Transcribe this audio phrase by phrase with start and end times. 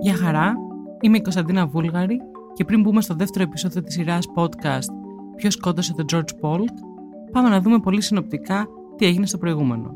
[0.00, 0.54] Γεια χαρά,
[1.00, 2.20] είμαι η Κωνσταντίνα Βούλγαρη
[2.52, 4.92] και πριν μπούμε στο δεύτερο επεισόδιο της σειράς podcast
[5.36, 6.74] «Ποιος σκότωσε τον George Polk»,
[7.32, 9.94] πάμε να δούμε πολύ συνοπτικά τι έγινε στο προηγούμενο.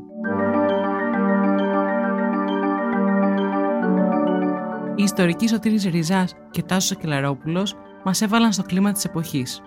[4.95, 9.61] Οι ιστορικοί Σωτήρης Ριζάς και Τάσος Ακελαρόπουλος μας έβαλαν στο κλίμα της εποχής.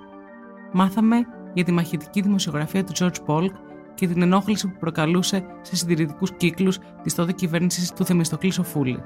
[0.73, 1.17] Μάθαμε
[1.55, 3.51] για τη μαχητική δημοσιογραφία του George Polk
[3.97, 9.03] και την ενόχληση που προκαλούσε σε συντηρητικούς κύκλους της τότε κυβέρνησης του Θεμιστοκλής Σοφούλη.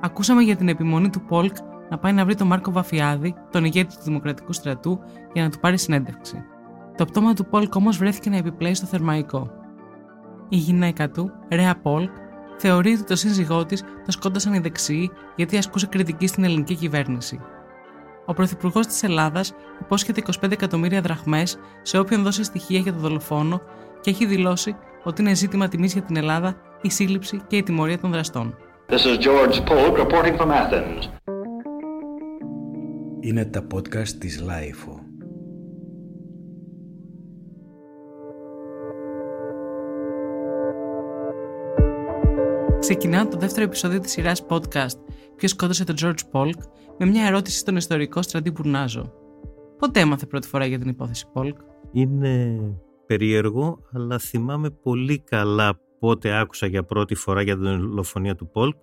[0.00, 1.56] Ακούσαμε για την επιμονή του Πολκ
[1.90, 4.98] να πάει να βρει τον Μάρκο Βαφιάδη, τον ηγέτη του Δημοκρατικού Στρατού,
[5.32, 6.44] για να του πάρει συνέντευξη.
[6.96, 9.50] Το πτώμα του Πολκ όμως βρέθηκε να επιπλέει στο θερμαϊκό.
[10.48, 12.10] Η γυναίκα του, Ρέα Πολκ,
[12.58, 17.40] θεωρεί ότι το σύζυγό της το σκότωσαν οι δεξιοί γιατί ασκούσε κριτική στην ελληνική κυβέρνηση.
[18.26, 23.60] Ο Πρωθυπουργός της Ελλάδας υπόσχεται 25 εκατομμύρια δραχμές σε όποιον δώσει στοιχεία για τον δολοφόνο
[24.04, 27.98] και έχει δηλώσει ότι είναι ζήτημα τιμής για την Ελλάδα η σύλληψη και η τιμωρία
[27.98, 28.56] των δραστών.
[28.88, 31.08] This is George Polk reporting from Athens.
[33.20, 34.98] Είναι τα podcast της Lifeo.
[42.78, 44.98] Ξεκινάω το δεύτερο επεισόδιο της σειράς podcast
[45.36, 46.58] «Ποιος σκότωσε τον George Polk»
[46.98, 49.12] με μια ερώτηση στον ιστορικό Στρατή Μπουρνάζο.
[49.78, 51.56] Πότε έμαθε πρώτη φορά για την υπόθεση Polk?
[51.92, 52.58] Είναι
[53.06, 58.76] περίεργο, αλλά θυμάμαι πολύ καλά πότε άκουσα για πρώτη φορά για την δολοφονία του Πολκ.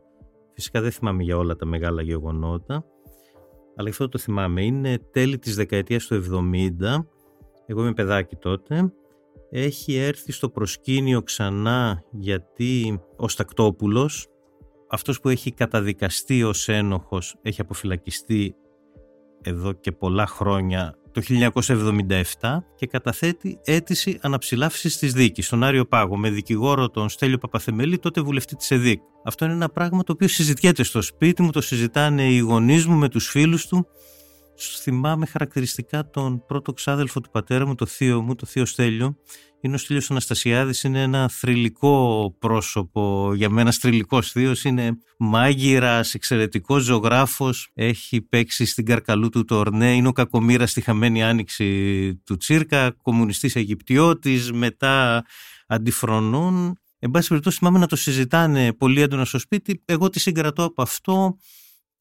[0.53, 2.85] Φυσικά δεν θυμάμαι για όλα τα μεγάλα γεγονότα,
[3.75, 4.65] αλλά αυτό το θυμάμαι.
[4.65, 7.05] Είναι τέλη της δεκαετίας του 70,
[7.65, 8.93] εγώ είμαι παιδάκι τότε,
[9.49, 14.27] έχει έρθει στο προσκήνιο ξανά γιατί ο Στακτόπουλος,
[14.89, 18.55] αυτός που έχει καταδικαστεί ως ένοχος, έχει αποφυλακιστεί
[19.41, 21.21] εδώ και πολλά χρόνια το
[22.39, 27.99] 1977 και καταθέτει αίτηση αναψηλάφισης της δίκης στον Άριο Πάγο με δικηγόρο τον Στέλιο Παπαθεμελή,
[27.99, 29.01] τότε βουλευτή της ΕΔΙΚ.
[29.23, 32.95] Αυτό είναι ένα πράγμα το οποίο συζητιέται στο σπίτι μου, το συζητάνε οι γονείς μου
[32.95, 33.87] με τους φίλους του.
[34.69, 39.17] Θυμάμαι χαρακτηριστικά τον πρώτο ξάδελφο του πατέρα μου, το θείο μου, το θείο Στέλιο,
[39.61, 46.83] είναι ο Στήλιος Αναστασιάδης, είναι ένα θρηλυκό πρόσωπο, για μένα θρηλυκός θείος, είναι μάγειρας, εξαιρετικός
[46.83, 52.37] ζωγράφος, έχει παίξει στην Καρκαλού του το Ορνέ, είναι ο κακομήρα στη χαμένη άνοιξη του
[52.37, 55.25] Τσίρκα, κομμουνιστής Αιγυπτιώτης, μετά
[55.67, 56.75] αντιφρονών.
[56.99, 60.81] Εν πάση περιπτώσει θυμάμαι να το συζητάνε πολύ έντονα στο σπίτι, εγώ τη συγκρατώ από
[60.81, 61.37] αυτό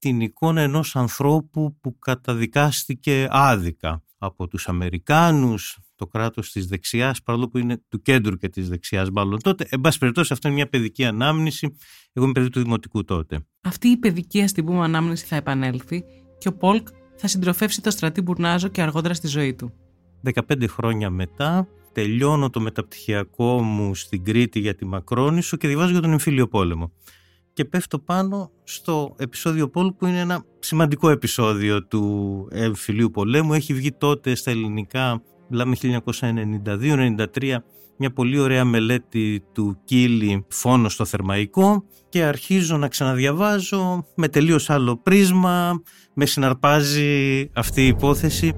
[0.01, 7.49] την εικόνα ενός ανθρώπου που καταδικάστηκε άδικα από τους Αμερικάνους, το κράτος της δεξιάς, παρόλο
[7.49, 9.67] που είναι του κέντρου και της δεξιάς μάλλον τότε.
[9.69, 11.77] Εν πάση περιπτώσει αυτό είναι μια παιδική ανάμνηση.
[12.13, 13.47] Εγώ είμαι παιδί του Δημοτικού τότε.
[13.61, 16.05] Αυτή η παιδική ας την πούμε ανάμνηση θα επανέλθει
[16.39, 19.73] και ο Πολκ θα συντροφεύσει το στρατή Μπουρνάζο και αργότερα στη ζωή του.
[20.35, 26.01] 15 χρόνια μετά τελειώνω το μεταπτυχιακό μου στην Κρήτη για τη Μακρόνισο και διαβάζω για
[26.01, 26.93] τον εμφύλιο πόλεμο
[27.61, 33.55] και πέφτω πάνω στο επεισόδιο Πολ που είναι ένα σημαντικό επεισόδιο του εμφυλίου πολέμου.
[33.55, 37.57] Έχει βγει τότε στα ελληνικά, μιλάμε 1992-93,
[37.99, 44.71] μια πολύ ωραία μελέτη του Κίλι «Φόνο στο Θερμαϊκό» και αρχίζω να ξαναδιαβάζω με τελείως
[44.71, 45.83] άλλο πρίσμα,
[46.15, 48.55] με συναρπάζει αυτή η υπόθεση.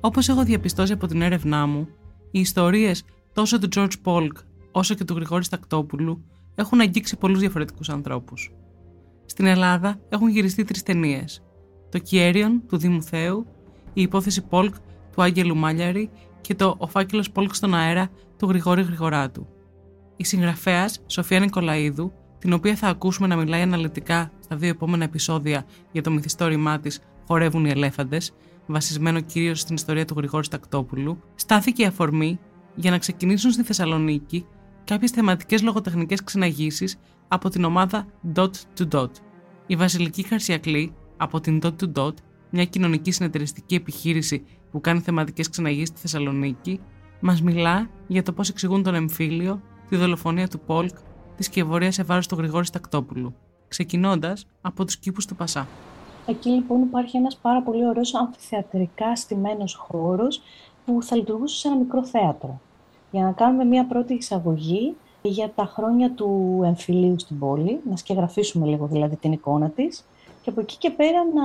[0.00, 1.88] Όπως έχω διαπιστώσει από την έρευνά μου,
[2.30, 4.32] οι ιστορίες τόσο του George Polk
[4.72, 8.52] όσο και του Γρηγόρη Στακτόπουλου έχουν αγγίξει πολλούς διαφορετικούς ανθρώπους.
[9.26, 11.42] Στην Ελλάδα έχουν γυριστεί τρεις ταινίες.
[11.90, 13.46] Το Κιέριον του Δήμου Θεού,
[13.92, 14.72] η υπόθεση Polk
[15.12, 16.10] του Άγγελου Μάλιαρη
[16.40, 19.46] και το Ο φάκελος Polk στον αέρα του Γρηγόρη Γρηγοράτου.
[20.16, 25.64] Η συγγραφέας Σοφία Νικολαίδου, την οποία θα ακούσουμε να μιλάει αναλυτικά στα δύο επόμενα επεισόδια
[25.92, 28.32] για το μυθιστόρημά της Χορεύουν οι Ελέφαντες,
[28.66, 32.38] βασισμένο κυρίως στην ιστορία του Γρηγόρη Τακτόπουλου, στάθηκε η αφορμή
[32.74, 34.46] για να ξεκινήσουν στη Θεσσαλονίκη
[34.84, 39.10] κάποιες θεματικές λογοτεχνικές ξεναγήσεις από την ομάδα Dot to Dot.
[39.66, 42.14] Η Βασιλική Χαρσιακλή από την Dot to Dot,
[42.50, 46.80] μια κοινωνική συνεταιριστική επιχείρηση που κάνει θεματικές ξεναγήσεις στη Θεσσαλονίκη,
[47.20, 50.96] μας μιλά για το πώς εξηγούν τον εμφύλιο, τη δολοφονία του Πολκ,
[51.36, 53.34] της σκευωρία σε βάρος του Γρηγόρη Τακτόπουλου,
[53.68, 55.68] ξεκινώντας από τους κήπους του Πασά.
[56.26, 60.42] Εκεί λοιπόν υπάρχει ένας πάρα πολύ ωραίος αμφιθεατρικά στημένος χώρος
[60.84, 62.60] που θα λειτουργούσε σε ένα μικρό θέατρο.
[63.12, 68.66] Για να κάνουμε μια πρώτη εισαγωγή για τα χρόνια του εμφυλίου στην πόλη, να σκεγγραφίσουμε
[68.66, 70.04] λίγο δηλαδή την εικόνα της
[70.42, 71.42] και από εκεί και πέρα να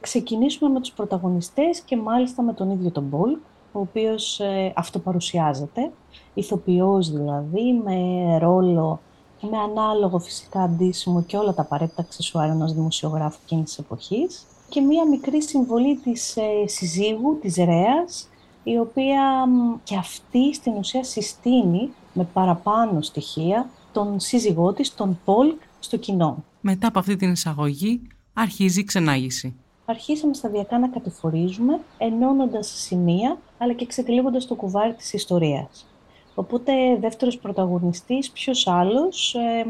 [0.00, 3.30] ξεκινήσουμε με τους πρωταγωνιστές και μάλιστα με τον ίδιο τον Πολ,
[3.72, 5.90] ο οποίος ε, αυτοπαρουσιάζεται,
[6.34, 9.00] ηθοποιός δηλαδή, με ρόλο
[9.40, 14.46] με ανάλογο φυσικά αντίσημο και όλα τα απαραίτητα αξεσουάρ ενός δημοσιογράφου εκείνης της εποχής.
[14.68, 18.28] Και μία μικρή συμβολή της ε, συζύγου, της Ρέας,
[18.68, 19.48] η οποία
[19.84, 26.44] και αυτή στην ουσία συστήνει με παραπάνω στοιχεία τον σύζυγό της, τον Πολκ, στο κοινό.
[26.60, 28.00] Μετά από αυτή την εισαγωγή
[28.32, 29.54] αρχίζει η ξενάγηση.
[29.84, 35.86] Αρχίσαμε σταδιακά να κατηφορίζουμε, ενώνοντας σημεία, αλλά και εξετυλίγοντας το κουβάρι της ιστορίας.
[36.34, 39.66] Οπότε, δεύτερος πρωταγωνιστής, ποιος άλλος, ε,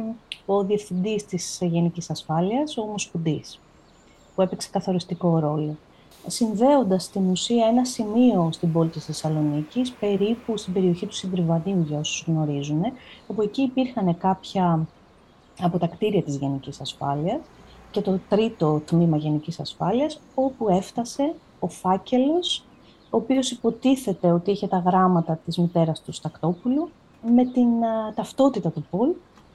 [0.47, 3.61] ο διευθυντής της Γενικής Ασφάλειας, ο Μοσχουντής,
[4.35, 5.77] που έπαιξε καθοριστικό ρόλο.
[6.27, 11.99] Συνδέοντας στην ουσία ένα σημείο στην πόλη της Θεσσαλονίκης, περίπου στην περιοχή του Συντριβανίου, για
[11.99, 12.83] όσους γνωρίζουν,
[13.27, 14.87] όπου εκεί υπήρχαν κάποια
[15.61, 17.41] από τα κτίρια της Γενικής Ασφάλειας
[17.91, 22.65] και το τρίτο τμήμα Γενικής Ασφάλειας, όπου έφτασε ο φάκελος,
[23.11, 26.89] ο οποίος υποτίθεται ότι είχε τα γράμματα της μητέρας του Στακτόπουλου,
[27.35, 27.69] με την
[28.15, 29.09] ταυτότητα του Πολ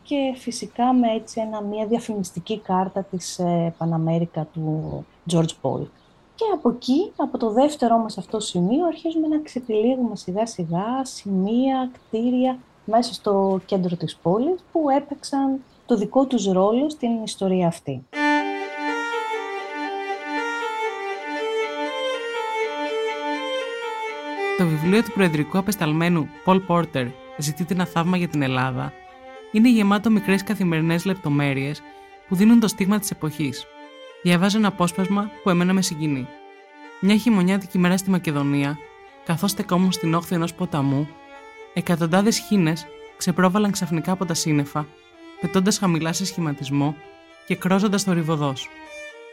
[0.03, 5.85] και φυσικά με έτσι ένα, μια διαφημιστική κάρτα της ε, Παναμέρικα του George Paul.
[6.41, 11.91] Και από εκεί, από το δεύτερο μας αυτό σημείο, αρχίζουμε να ξετυλίγουμε σιγά σιγά σημεία,
[11.93, 18.05] κτίρια μέσα στο κέντρο της πόλης που έπαιξαν το δικό τους ρόλο στην ιστορία αυτή.
[24.57, 28.93] Το βιβλίο του προεδρικού απεσταλμένου Paul Porter «Ζητείτε ένα θαύμα για την Ελλάδα»
[29.51, 31.81] είναι γεμάτο μικρές καθημερινές λεπτομέρειες
[32.27, 33.65] που δίνουν το στίγμα της εποχής.
[34.21, 36.27] Διαβάζω ένα απόσπασμα που εμένα με συγκινεί.
[37.01, 38.77] Μια χειμωνιάτικη μέρα στη Μακεδονία,
[39.25, 41.07] καθώς στεκόμουν στην όχθη ενός ποταμού,
[41.73, 42.73] εκατοντάδες χίνε
[43.17, 44.87] ξεπρόβαλαν ξαφνικά από τα σύννεφα
[45.41, 46.95] πετώντας χαμηλά σε σχηματισμό
[47.47, 48.53] και κρόζοντας το ρηβοδό.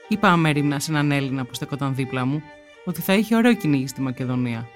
[0.09, 2.43] Είπα αμέριμνα σε έναν Έλληνα που στεκόταν δίπλα μου
[2.85, 4.69] ότι θα είχε ωραίο κυνήγι στη Μακεδονία.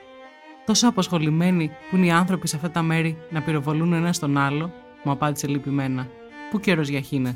[0.66, 4.72] Τόσο αποσχολημένοι που είναι οι άνθρωποι σε αυτά τα μέρη να πυροβολούν ένας στον άλλο,
[5.02, 6.08] μου απάντησε λυπημένα.
[6.50, 7.32] Πού καιρός για χίνε.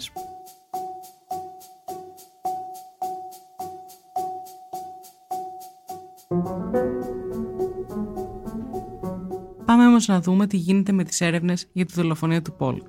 [9.97, 12.87] Όμως να δούμε τι γίνεται με τις έρευνες για τη δολοφονία του Πόλκ.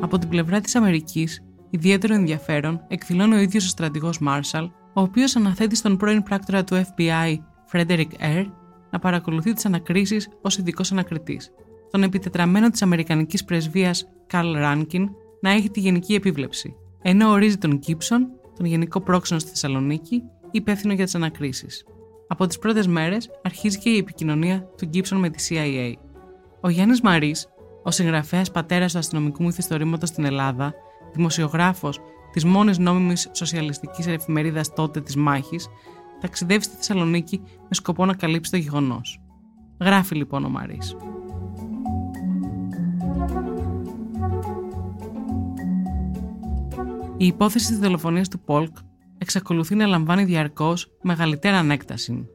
[0.00, 5.36] Από την πλευρά της Αμερικής, ιδιαίτερο ενδιαφέρον εκδηλώνει ο ίδιος ο στρατηγός Μάρσαλ, ο οποίος
[5.36, 7.38] αναθέτει στον πρώην πράκτορα του FBI,
[7.72, 8.46] Frederick Ερ,
[8.90, 11.50] να παρακολουθεί τις ανακρίσεις ως ειδικός ανακριτής.
[11.90, 15.08] Τον επιτετραμένο της Αμερικανικής πρεσβείας Καρλ Ράνκιν
[15.40, 20.92] να έχει τη γενική επίβλεψη, ενώ ορίζει τον Κίψον, τον γενικό πρόξενο στη Θεσσαλονίκη, υπεύθυνο
[20.92, 21.84] για τις ανακρίσεις.
[22.28, 25.92] Από τις πρώτες μέρες αρχίζει και η επικοινωνία του Γκίψον με τη CIA.
[26.60, 27.34] Ο Γιάννης Μαρή,
[27.82, 30.74] ο συγγραφέας πατέρας του αστυνομικού μυθιστορήματος στην Ελλάδα,
[31.12, 32.00] δημοσιογράφος
[32.32, 35.68] της μόνης νόμιμης σοσιαλιστικής εφημερίδας τότε της Μάχης,
[36.20, 39.20] ταξιδεύει στη Θεσσαλονίκη με σκοπό να καλύψει το γεγονός.
[39.80, 40.96] Γράφει λοιπόν ο Μαρής.
[47.20, 48.76] Η υπόθεση της δολοφονίας του Πολκ
[49.18, 52.28] εξακολουθεί να λαμβάνει διαρκώς μεγαλύτερα ανέκταση.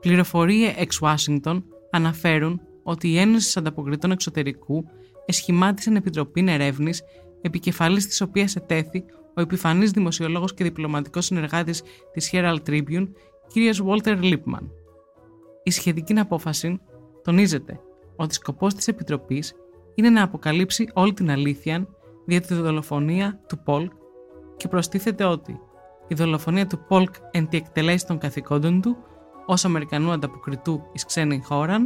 [0.00, 4.84] Πληροφορίες εξ Ουάσιγκτον αναφέρουν ότι η Ένωση Ανταποκριτών Εξωτερικού
[5.26, 7.02] εσχημάτισαν επιτροπή ερεύνης,
[7.40, 9.04] επικεφαλής της οποίας ετέθη
[9.36, 11.82] ο επιφανής δημοσιολόγος και διπλωματικός συνεργάτης
[12.12, 13.08] της Herald Tribune,
[13.48, 13.52] κ.
[13.86, 14.68] Walter Lippmann.
[15.62, 16.80] Η σχετική απόφαση
[17.22, 17.80] τονίζεται
[18.16, 19.54] ότι σκοπός της Επιτροπής
[19.94, 21.88] είναι να αποκαλύψει όλη την αλήθεια
[22.26, 23.92] για τη δολοφονία του Πολκ
[24.60, 25.60] και προστίθεται ότι
[26.08, 28.96] η δολοφονία του Πολκ εν τη εκτελέση των καθηκόντων του
[29.46, 31.78] ως Αμερικανού ανταποκριτού εις ξένη χώρα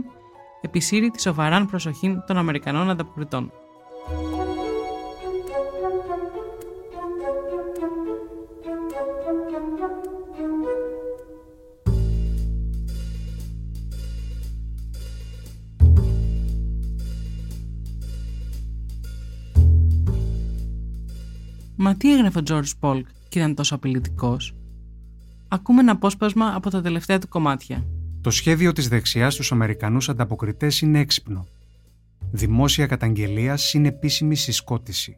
[0.60, 3.52] επισύρει τη σοβαράν προσοχή των Αμερικανών ανταποκριτών.
[21.94, 24.54] Μα τι έγραφε ο George Πολκ και ήταν τόσο απειλητικός.
[25.48, 27.86] Ακούμε ένα απόσπασμα από τα τελευταία του κομμάτια.
[28.20, 31.46] Το σχέδιο της δεξιάς στους Αμερικανούς ανταποκριτές είναι έξυπνο.
[32.30, 35.16] Δημόσια καταγγελία είναι επίσημη συσκότηση.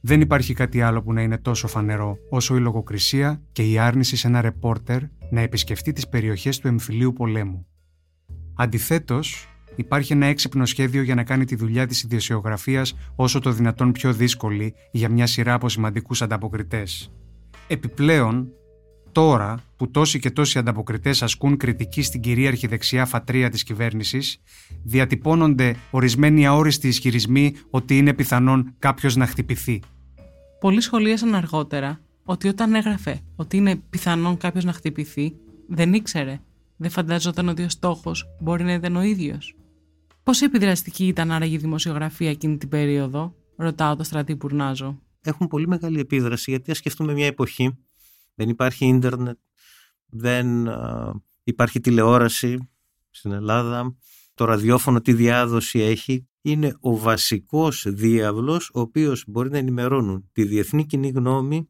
[0.00, 4.16] Δεν υπάρχει κάτι άλλο που να είναι τόσο φανερό όσο η λογοκρισία και η άρνηση
[4.16, 7.66] σε ένα ρεπόρτερ να επισκεφτεί τις περιοχές του εμφυλίου πολέμου.
[8.54, 13.92] Αντιθέτως, υπάρχει ένα έξυπνο σχέδιο για να κάνει τη δουλειά της ιδιοσιογραφίας όσο το δυνατόν
[13.92, 17.10] πιο δύσκολη για μια σειρά από σημαντικούς ανταποκριτές.
[17.66, 18.48] Επιπλέον,
[19.12, 24.42] τώρα που τόσοι και τόσοι ανταποκριτές ασκούν κριτική στην κυρίαρχη δεξιά φατρία της κυβέρνησης,
[24.82, 29.80] διατυπώνονται ορισμένοι αόριστοι ισχυρισμοί ότι είναι πιθανόν κάποιος να χτυπηθεί.
[30.60, 35.34] Πολλοί σχολίασαν αργότερα ότι όταν έγραφε ότι είναι πιθανόν κάποιος να χτυπηθεί,
[35.68, 36.40] δεν ήξερε,
[36.76, 39.54] δεν φαντάζονταν ότι ο στόχος μπορεί να ήταν ο ίδιος.
[40.26, 45.02] Πόσο επιδραστική ήταν άραγε η δημοσιογραφία εκείνη την περίοδο, ρωτάω το στρατή Μπουρνάζο.
[45.20, 47.78] Έχουν πολύ μεγάλη επίδραση γιατί ας σκεφτούμε μια εποχή.
[48.34, 49.38] Δεν υπάρχει ίντερνετ,
[50.06, 50.68] δεν
[51.44, 52.68] υπάρχει τηλεόραση
[53.10, 53.96] στην Ελλάδα.
[54.34, 56.28] Το ραδιόφωνο τι διάδοση έχει.
[56.40, 61.68] Είναι ο βασικός διάβλος ο οποίος μπορεί να ενημερώνουν τη διεθνή κοινή γνώμη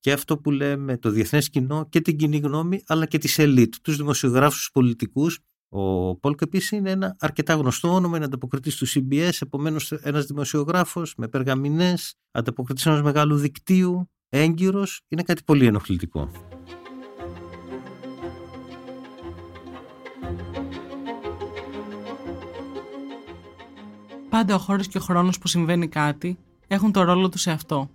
[0.00, 3.74] και αυτό που λέμε το διεθνές κοινό και την κοινή γνώμη αλλά και τις ελίτ,
[3.82, 8.86] τους δημοσιογράφους, τους πολιτικούς ο Πόλκ επίσης είναι ένα αρκετά γνωστό όνομα, είναι ανταποκριτής του
[8.88, 16.30] CBS, επομένως ένας δημοσιογράφος με περγαμηνές, ανταποκριτής ενός μεγάλου δικτύου, έγκυρος, είναι κάτι πολύ ενοχλητικό.
[24.28, 27.90] Πάντα ο χώρος και ο χρόνος που συμβαίνει κάτι έχουν το ρόλο του σε αυτό.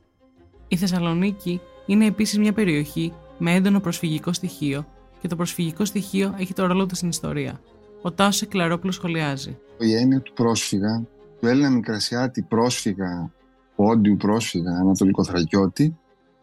[0.67, 4.85] Η Θεσσαλονίκη είναι επίσης μια περιοχή με έντονο προσφυγικό στοιχείο
[5.21, 7.61] και το προσφυγικό στοιχείο έχει το ρόλο του στην ιστορία.
[8.01, 9.57] Ο Τάσο Εκλαρόπουλος σχολιάζει.
[9.79, 11.03] Η έννοια του πρόσφυγα,
[11.39, 13.31] του Έλληνα Μικρασιάτη πρόσφυγα,
[13.75, 15.97] πόντιου πρόσφυγα, Ανατολικοθρακιώτη,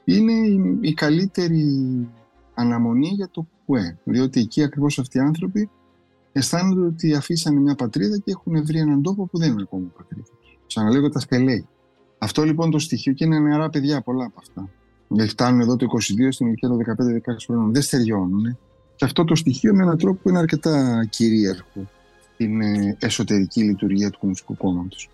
[0.05, 0.33] είναι
[0.81, 1.65] η καλύτερη
[2.55, 3.99] αναμονή για το ΚΟΕ.
[4.05, 5.71] Διότι εκεί ακριβώς αυτοί οι άνθρωποι
[6.33, 10.29] αισθάνονται ότι αφήσανε μια πατρίδα και έχουν βρει έναν τόπο που δεν είναι ακόμα πατρίδα.
[10.67, 11.67] Ξαναλέω τα σκελέη.
[12.19, 14.69] Αυτό λοιπόν το στοιχείο και είναι νεαρά παιδιά πολλά από αυτά.
[15.09, 16.85] Γιατί φτάνουν εδώ το 22 στην ηλικία των 15-16
[17.47, 17.73] χρόνων.
[17.73, 18.59] Δεν στεριώνουν.
[18.99, 21.89] Και αυτό το στοιχείο με έναν τρόπο που είναι αρκετά κυρίαρχο
[22.35, 25.11] στην ε, εσωτερική λειτουργία του Κομμουνιστικού Κόμματος.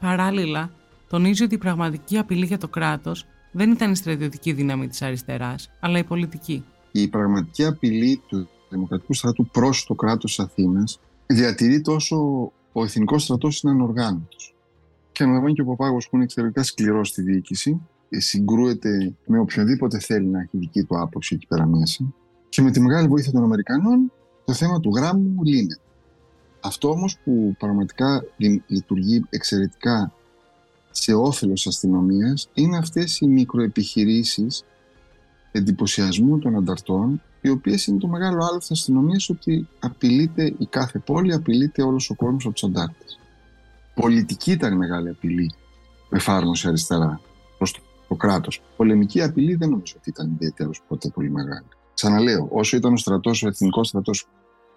[0.00, 0.70] Παράλληλα,
[1.08, 5.70] τονίζει ότι η πραγματική απειλή για το κράτος δεν ήταν η στρατιωτική δύναμη της αριστεράς,
[5.80, 6.64] αλλά η πολιτική.
[6.92, 12.16] Η πραγματική απειλή του Δημοκρατικού στρατού προς το κράτος της Αθήνας διατηρεί τόσο
[12.72, 14.54] ο εθνικός στρατός είναι ανοργάνωτος.
[15.12, 20.26] Και αναλαμβάνει και ο Παπάγος που είναι εξαιρετικά σκληρός στη διοίκηση, συγκρούεται με οποιονδήποτε θέλει
[20.26, 22.04] να έχει δική του άποψη εκεί πέρα μέσα.
[22.60, 24.12] Και με τη μεγάλη βοήθεια των Αμερικανών
[24.44, 25.80] το θέμα του γράμμου λύνεται.
[26.60, 28.24] Αυτό όμως που πραγματικά
[28.66, 30.12] λειτουργεί εξαιρετικά
[30.90, 34.64] σε όφελος αστυνομίας είναι αυτές οι μικροεπιχειρήσεις
[35.52, 40.98] εντυπωσιασμού των ανταρτών οι οποίες είναι το μεγάλο άλλο της αστυνομίας ότι απειλείται η κάθε
[40.98, 43.18] πόλη, απειλείται όλος ο κόσμος από τους αντάρτες.
[43.94, 45.52] Πολιτική ήταν η μεγάλη απειλή
[46.08, 47.20] που εφάρμοσε αριστερά
[47.58, 48.62] προς το, το κράτος.
[48.76, 51.66] Πολεμική απειλή δεν νομίζω ότι ήταν ιδιαίτερος ποτέ πολύ μεγάλη.
[52.02, 54.26] Ξαναλέω, όσο ήταν ο στρατός, ο εθνικός στρατός,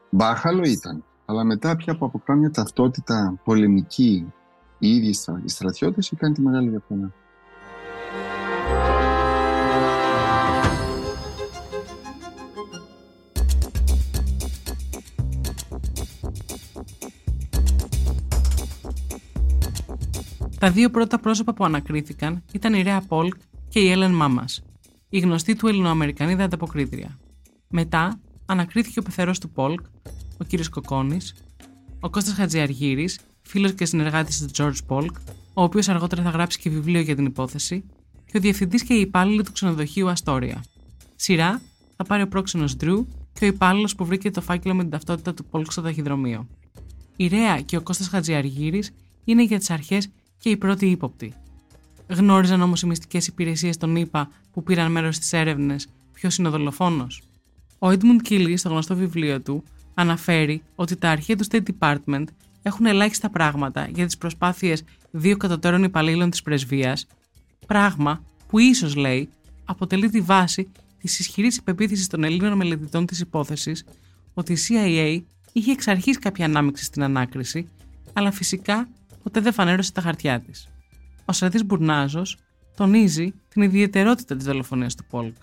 [0.10, 1.04] μπάχαλο ήταν.
[1.26, 4.34] Αλλά μετά πια που αποκτά μια ταυτότητα πολεμική,
[4.80, 5.16] οι ίδιοι
[5.46, 7.14] οι στρατιώτες, έκανε τη μεγάλη διαφορά.
[20.60, 23.34] Τα δύο πρώτα πρόσωπα που ανακρίθηκαν ήταν η Ρέα Πόλκ
[23.70, 24.64] και η Έλεν Μάμας,
[25.14, 27.20] η γνωστή του Ελληνοαμερικανίδα ανταποκρίτρια.
[27.70, 29.80] Μετά ανακρίθηκε ο πεθερός του Πολκ,
[30.38, 31.36] ο κύριος Κοκόνης,
[32.00, 35.16] ο Κώστας Χατζιαργύρης, φίλος και συνεργάτης του George Πολκ,
[35.54, 37.84] ο οποίος αργότερα θα γράψει και βιβλίο για την υπόθεση,
[38.26, 40.64] και ο διευθυντής και οι υπάλληλοι του ξενοδοχείου Αστόρια.
[41.16, 41.62] Σειρά
[41.96, 45.34] θα πάρει ο πρόξενος Ντρου και ο υπάλληλος που βρήκε το φάκελο με την ταυτότητα
[45.34, 46.48] του Πολκ στο ταχυδρομείο.
[47.16, 48.92] Η Ρέα και ο Κώστας Χατζιαργύρης
[49.24, 51.34] είναι για τις αρχές και οι πρώτοι ύποπτοι.
[52.08, 56.52] Γνώριζαν όμως οι μυστικές υπηρεσίες των ΗΠΑ που πήραν μέρος στις έρευνες ποιος είναι ο
[56.52, 57.22] δολοφόνος;
[57.80, 62.24] Ο Edmund Killey, στο γνωστό βιβλίο του, αναφέρει ότι τα αρχεία του State Department
[62.62, 67.08] έχουν ελάχιστα πράγματα για τις προσπάθειες δύο κατωτέρων υπαλλήλων της πρεσβείας,
[67.68, 69.30] πράγμα που ίσως λέει
[69.66, 73.86] αποτελεί τη βάση της ισχυρής υπεποίθησης των Ελλήνων μελετητών της υπόθεσης
[74.34, 75.22] ότι η CIA
[75.54, 77.68] είχε εξ αρχής κάποια ανάμειξη στην ανάκριση,
[78.14, 78.88] αλλά φυσικά
[79.24, 80.68] ποτέ δεν φανέρωσε τα χαρτιά της
[81.26, 82.38] ο Στρατή Μπουρνάζος
[82.76, 85.36] τονίζει την ιδιαιτερότητα της δολοφονίας του Πόλκ.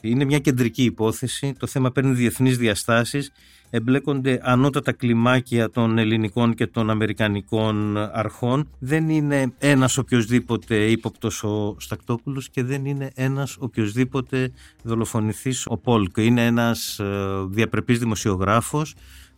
[0.00, 1.54] Είναι μια κεντρική υπόθεση.
[1.58, 3.32] Το θέμα παίρνει διεθνείς διαστάσεις.
[3.70, 8.70] Εμπλέκονται ανώτατα κλιμάκια των ελληνικών και των αμερικανικών αρχών.
[8.78, 16.16] Δεν είναι ένας οποιοδήποτε ύποπτος ο Στακτόπουλος και δεν είναι ένας οποιοδήποτε δολοφονηθής ο Πόλκ.
[16.16, 17.04] Είναι ένας ε,
[17.48, 18.94] διαπρεπής δημοσιογράφος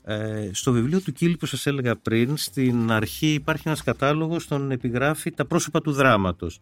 [0.09, 4.71] ε, στο βιβλίο του Κίλη που σας έλεγα πριν, στην αρχή υπάρχει ένας κατάλογος στον
[4.71, 6.61] επιγράφει τα πρόσωπα του δράματος.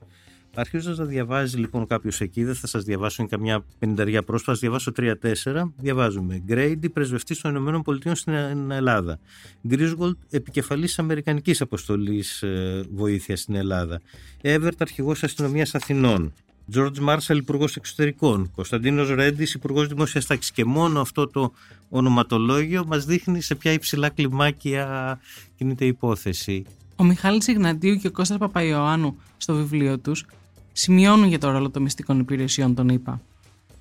[0.54, 4.58] Αρχίζοντας να διαβάζει λοιπόν κάποιος εκεί, δεν θα σας διαβάσω είναι καμιά πενταριά πρόσωπα, θα
[4.58, 5.72] διαβάσω τρία-τέσσερα.
[5.76, 6.42] Διαβάζουμε.
[6.44, 9.18] Γκρέιντι, πρεσβευτής των ΗΠΑ στην Ελλάδα.
[9.66, 14.00] Γκρίσγολτ, επικεφαλής Αμερικανικής Αποστολής ε, Βοήθειας στην Ελλάδα.
[14.40, 16.32] Εύερτ, αρχηγός αστυνομίας Αθηνών.
[16.72, 18.50] George Μάρσαλ, Υπουργός Εξωτερικών.
[18.54, 20.52] Κωνσταντίνος Ρέντι, Υπουργός Δημόσια Τάξης.
[20.52, 21.52] Και μόνο αυτό το
[21.88, 25.18] ονοματολόγιο μας δείχνει σε ποια υψηλά κλιμάκια
[25.56, 26.64] κινείται η υπόθεση.
[26.96, 30.24] Ο Μιχάλης Ιγνατίου και ο Κώστας Παπαϊωάννου στο βιβλίο τους
[30.72, 33.20] σημειώνουν για το ρόλο των μυστικών υπηρεσιών των ΗΠΑ.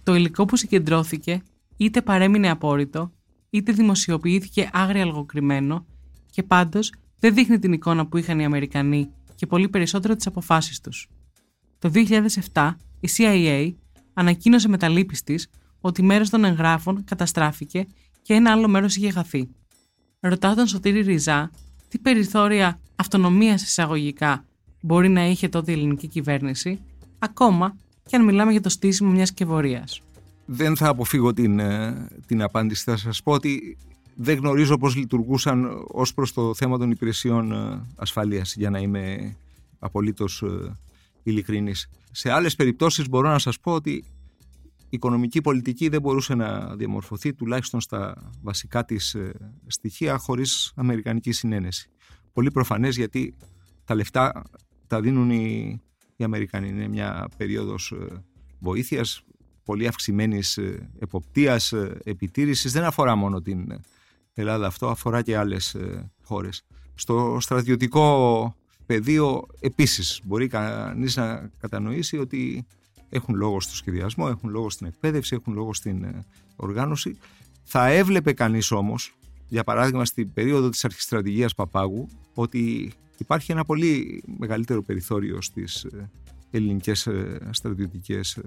[0.04, 1.42] Το υλικό που συγκεντρώθηκε
[1.78, 3.12] είτε παρέμεινε απόρριτο,
[3.50, 5.86] είτε δημοσιοποιήθηκε άγρια λογοκριμένο
[6.32, 10.82] και πάντως δεν δείχνει την εικόνα που είχαν οι Αμερικανοί και πολύ περισσότερο τις αποφάσεις
[10.82, 11.10] τους.
[11.84, 11.92] Το
[12.54, 13.74] 2007 η CIA
[14.14, 15.50] ανακοίνωσε με τα λύπης της
[15.82, 17.88] ότι μέρος των εγγράφων καταστράφηκε
[18.22, 19.50] και ένα άλλο μέρος είχε χαθεί.
[20.20, 21.52] Ρωτάω τον Σωτήρη Ριζά
[21.88, 24.46] τι περιθώρια αυτονομίας εισαγωγικά
[24.82, 26.80] μπορεί να είχε τότε η ελληνική κυβέρνηση,
[27.20, 27.76] ακόμα
[28.06, 29.88] και αν μιλάμε για το στήσιμο μιας σκευωρία.
[30.46, 32.84] Δεν θα αποφύγω την, ε, την απάντηση.
[32.84, 33.78] Θα σας πω ότι
[34.16, 39.36] δεν γνωρίζω πώς λειτουργούσαν ως προς το θέμα των υπηρεσιών ε, ασφαλείας, για να είμαι
[39.80, 40.78] απολύτως ε,
[41.24, 41.90] ειλικρινής.
[42.12, 44.06] Σε άλλες περιπτώσεις μπορώ να σας πω ότι η
[44.90, 49.18] οικονομική πολιτική δεν μπορούσε να διαμορφωθεί τουλάχιστον στα βασικά της
[49.68, 51.90] στοιχεία χωρίς αμερικανική συνένεση.
[52.34, 53.36] Πολύ προφανές γιατί
[53.86, 54.44] τα λεφτά
[54.88, 55.82] τα δίνουν οι,
[56.16, 56.68] οι Αμερικανοί.
[56.68, 57.94] Είναι μια περίοδος
[58.60, 59.24] βοήθειας,
[59.64, 60.60] πολύ αυξημένης
[61.00, 62.72] εποπτείας, επιτήρησης.
[62.72, 63.82] Δεν αφορά μόνο την
[64.34, 65.78] Ελλάδα αυτό, αφορά και άλλες
[66.24, 66.66] χώρες.
[66.96, 72.66] Στο στρατιωτικό πεδίο επίσης μπορεί κανείς να κατανοήσει ότι
[73.10, 76.26] έχουν λόγο στο σχεδιασμό, έχουν λόγο στην εκπαίδευση, έχουν λόγο στην
[76.56, 77.18] οργάνωση.
[77.64, 79.16] Θα έβλεπε κανείς όμως,
[79.48, 85.88] για παράδειγμα στην περίοδο της αρχιστρατηγίας Παπάγου, ότι υπάρχει ένα πολύ μεγαλύτερο περιθώριο στις
[86.52, 87.08] ελληνικές
[87.50, 88.40] στρατιωτικές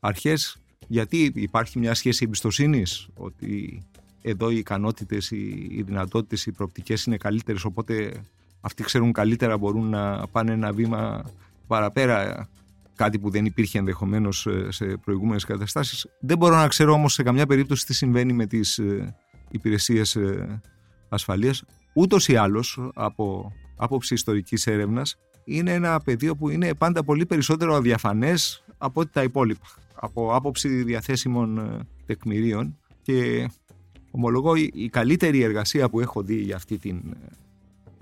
[0.00, 3.82] αρχές γιατί υπάρχει μια σχέση εμπιστοσύνης ότι
[4.22, 8.22] εδώ οι ικανότητες, οι δυνατότητες, οι προοπτικές είναι καλύτερες οπότε
[8.62, 11.24] αυτοί ξέρουν καλύτερα μπορούν να πάνε ένα βήμα
[11.66, 12.48] παραπέρα
[12.94, 16.06] κάτι που δεν υπήρχε ενδεχομένως σε προηγούμενες καταστάσεις.
[16.20, 19.16] Δεν μπορώ να ξέρω όμως σε καμιά περίπτωση τι συμβαίνει με τις ε,
[19.50, 20.60] υπηρεσίες ε,
[21.08, 21.64] ασφαλείας.
[21.94, 27.74] Ούτως ή άλλως από άποψη ιστορικής έρευνας είναι ένα πεδίο που είναι πάντα πολύ περισσότερο
[27.74, 29.66] αδιαφανές από ό,τι τα υπόλοιπα
[30.04, 33.48] από άποψη διαθέσιμων ε, τεκμηρίων και
[34.10, 37.02] ομολογώ η καλύτερη εργασία που έχω δει για αυτή την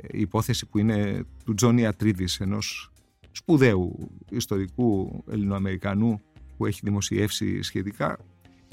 [0.02, 2.92] ε, υπόθεση που είναι του Τζόνι Ατρίδης ενός
[3.30, 6.20] σπουδαίου ιστορικού Ελληνοαμερικανού
[6.56, 8.18] που έχει δημοσιεύσει σχετικά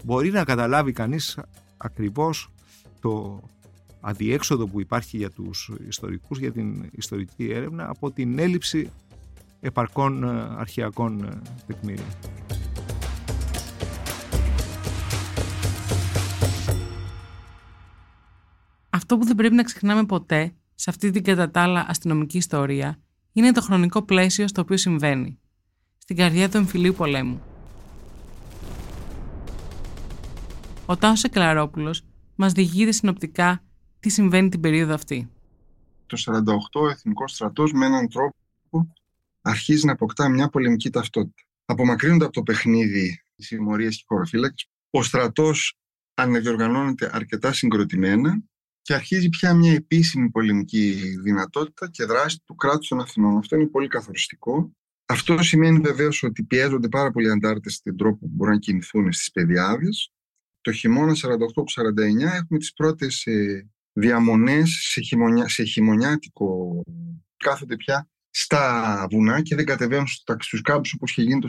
[0.03, 1.39] μπορεί να καταλάβει κανείς
[1.77, 2.49] ακριβώς
[3.01, 3.41] το
[4.01, 8.91] αδιέξοδο που υπάρχει για τους ιστορικούς για την ιστορική έρευνα από την έλλειψη
[9.59, 12.07] επαρκών ε, αρχαιακών τεκμηρίων.
[18.89, 22.99] Αυτό που δεν πρέπει να ξεχνάμε ποτέ σε αυτή την κατά τα άλλα αστυνομική ιστορία
[23.33, 25.39] είναι το χρονικό πλαίσιο στο οποίο συμβαίνει.
[25.97, 27.41] Στην καρδιά του εμφυλίου πολέμου.
[30.85, 32.03] Ο Τάσος Εκλαρόπουλος
[32.35, 33.63] μας διηγείται συνοπτικά
[33.99, 35.29] τι συμβαίνει την περίοδο αυτή.
[36.05, 38.35] Το 48 ο Εθνικός Στρατός με έναν τρόπο
[39.41, 41.43] αρχίζει να αποκτά μια πολεμική ταυτότητα.
[41.65, 44.69] Απομακρύνονται από το παιχνίδι οι συμμορίες και χωροφύλακες.
[44.89, 45.77] Ο στρατός
[46.13, 48.41] ανεδιοργανώνεται αρκετά συγκροτημένα
[48.87, 53.37] και αρχίζει πια μια επίσημη πολεμική δυνατότητα και δράση του κράτους των Αθηνών.
[53.37, 54.71] Αυτό είναι πολύ καθοριστικό.
[55.05, 59.31] Αυτό σημαίνει βεβαίως ότι πιέζονται πάρα πολλοί αντάρτες στην τρόπο που μπορούν να κινηθούν στις
[59.31, 60.11] πεδιάδες.
[60.61, 61.25] Το χειμώνα 48-49
[62.21, 63.27] έχουμε τις πρώτες
[63.93, 66.81] διαμονές σε, χειμωνιά, σε χειμωνιάτικο.
[67.37, 70.07] Κάθονται πια στα βουνά και δεν κατεβαίνουν
[70.39, 71.47] στους κάμπους όπως είχε γίνει το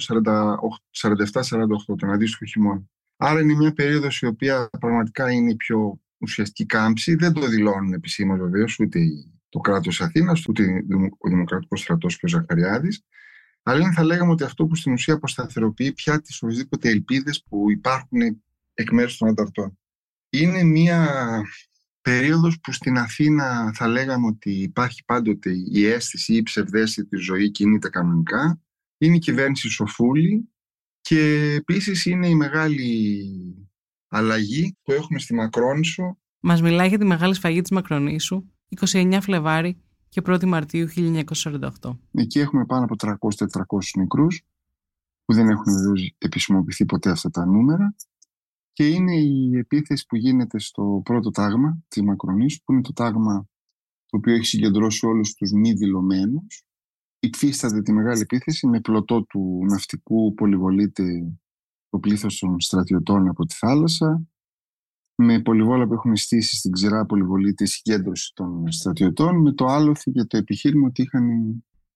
[1.91, 2.83] 47-48, τον αντίστοιχο χειμώνα.
[3.17, 7.15] Άρα είναι μια περίοδος η οποία πραγματικά είναι η πιο ουσιαστική κάμψη.
[7.15, 9.01] Δεν το δηλώνουν επισήμως βεβαίως ούτε
[9.49, 10.85] το κράτος Αθήνας, ούτε
[11.19, 13.03] ο Δημοκρατικός στρατός και ο Ζαχαριάδης.
[13.63, 18.21] Αλλά θα λέγαμε ότι αυτό που στην ουσία αποσταθεροποιεί πια τις οποιασδήποτε ελπίδες που υπάρχουν
[18.75, 19.79] εκ μέρους των ανταρτών.
[20.31, 21.09] Είναι μια
[22.01, 27.17] περίοδος που στην Αθήνα θα λέγαμε ότι υπάρχει πάντοτε η αίσθηση ή η ψευδέστηση ότι
[27.17, 28.61] η ζωή κινείται κανονικά.
[28.99, 30.49] Είναι η κυβέρνηση Σοφούλη
[31.01, 33.68] και επίσης είναι η μεγάλη
[34.09, 36.19] αλλαγή που έχουμε στη Μακρόνησο.
[36.41, 38.45] Μας μιλάει για τη μεγάλη σφαγή της Μακρονήσου
[38.81, 41.99] 29 Φλεβάρι και 1η Μαρτίου 1948.
[42.13, 44.43] Εκεί έχουμε πάνω από 300-400 νεκρούς
[45.25, 45.73] που δεν έχουν
[46.19, 47.95] επισημοποιηθεί ποτέ αυτά τα νούμερα
[48.73, 53.49] και είναι η επίθεση που γίνεται στο πρώτο τάγμα της Μακρονήσου που είναι το τάγμα
[54.07, 56.63] το οποίο έχει συγκεντρώσει όλους τους μη δηλωμένους.
[57.19, 61.33] Υφίσταται τη μεγάλη επίθεση με πλωτό του ναυτικού πολυβολείται
[61.91, 64.23] το πλήθος των στρατιωτών από τη θάλασσα,
[65.15, 70.11] με πολυβόλα που έχουμε στήσει στην ξηρά πολυβολή της συγκέντρωσης των στρατιωτών, με το άλοθη
[70.11, 71.25] για το επιχείρημα ότι είχαν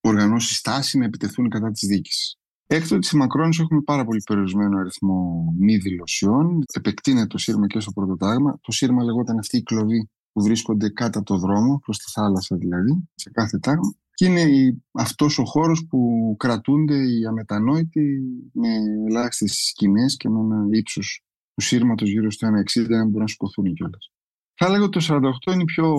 [0.01, 2.37] οργανώσει στάση να επιτεθούν κατά της δίκης.
[2.67, 6.65] Έκτοτε τη Μακρόνης έχουμε πάρα πολύ περιορισμένο αριθμό μη δηλωσιών.
[6.73, 8.59] Επεκτείνεται το σύρμα και στο πρώτο τάγμα.
[8.61, 13.09] Το σύρμα λεγόταν αυτή η κλωβή που βρίσκονται κάτω το δρόμο, προς τη θάλασσα δηλαδή,
[13.15, 13.95] σε κάθε τάγμα.
[14.15, 18.21] Και είναι αυτός ο χώρος που κρατούνται οι αμετανόητοι
[18.53, 18.69] με
[19.09, 23.75] ελάχιστες σκηνές και με ένα ύψος του σύρματος γύρω στο 1,60 να μπορούν να σκοθούν
[23.75, 24.13] κιόλας.
[24.55, 25.15] Θα έλεγα ότι το
[25.47, 25.95] 48 είναι η πιο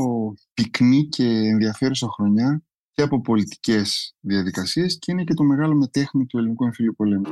[0.54, 6.38] πυκνή και ενδιαφέρουσα χρονιά και από πολιτικές διαδικασίες και είναι και το μεγάλο μετέχνη του
[6.38, 7.30] ελληνικού εμφύλιου πολέμου.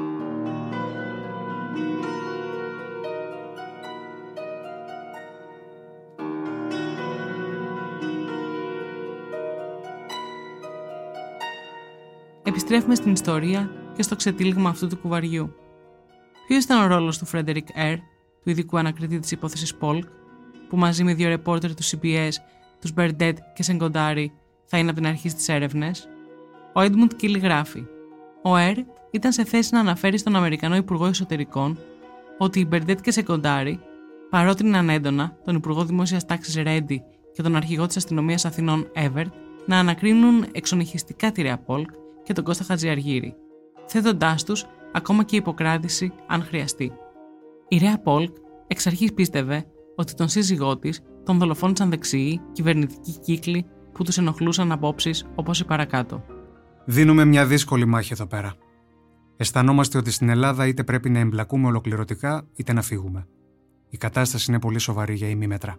[12.71, 15.53] Επιστρέφουμε στην ιστορία και στο ξετύλιγμα αυτού του κουβαριού.
[16.47, 17.97] Ποιος ήταν ο ρόλος του Φρέντερικ Ερ,
[18.43, 20.03] του ειδικού ανακριτή της υπόθεσης Πολκ,
[20.69, 22.29] που μαζί με δύο ρεπόρτερ του CBS,
[22.81, 24.33] τους Μπερντέτ και Σεγκοντάρι,
[24.65, 26.07] θα είναι από την αρχή στις έρευνες;
[26.73, 27.85] Ο Έντμουντ Κίλι γράφει:
[28.43, 28.77] Ο Ερ
[29.11, 31.77] ήταν σε θέση να αναφέρει στον Αμερικανό Υπουργό Εσωτερικών
[32.37, 33.79] ότι οι Μπερντέτ και Σεγκοντάρι
[34.29, 37.03] παρότριναν έντονα τον Υπουργό Δημόσιας Τάξης Ρέντι
[37.33, 39.33] και τον αρχηγό της αστυνομίας Αθηνών Εύερτ
[39.65, 41.89] να ανακρίνουν εξονυχιστικά τη Ρεα Πολκ
[42.31, 43.35] και τον Κώστα Χατζιαργύρη,
[43.85, 46.91] θέτοντάς τους ακόμα και υποκράτηση αν χρειαστεί.
[47.67, 48.35] Η Ρέα Πόλκ
[48.67, 49.65] εξ αρχής πίστευε
[49.95, 55.65] ότι τον σύζυγό της τον δολοφόνησαν δεξιοί κυβερνητικοί κύκλοι που τους ενοχλούσαν απόψεις όπως η
[55.65, 56.23] παρακάτω.
[56.85, 58.53] Δίνουμε μια δύσκολη μάχη εδώ πέρα.
[59.37, 63.27] Αισθανόμαστε ότι στην Ελλάδα είτε πρέπει να εμπλακούμε ολοκληρωτικά είτε να φύγουμε.
[63.89, 65.75] Η κατάσταση είναι πολύ σοβαρή για ημίμετρα.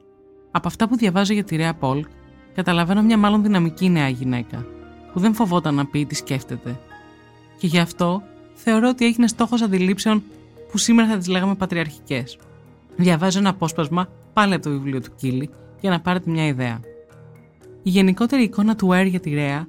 [0.50, 2.06] Από αυτά που διαβάζω για τη Ρέα Πόλκ,
[2.54, 4.66] καταλαβαίνω μια μάλλον δυναμική νέα γυναίκα,
[5.12, 6.78] που δεν φοβόταν να πει τι σκέφτεται.
[7.58, 8.22] Και γι' αυτό
[8.54, 10.22] θεωρώ ότι έγινε στόχος αντιλήψεων
[10.70, 12.38] που σήμερα θα τις λέγαμε πατριαρχικές.
[12.96, 16.80] Διαβάζω ένα απόσπασμα πάλι από το βιβλίο του Κίλι για να πάρετε μια ιδέα.
[17.82, 19.66] Η γενικότερη εικόνα του Air για τη Ρέα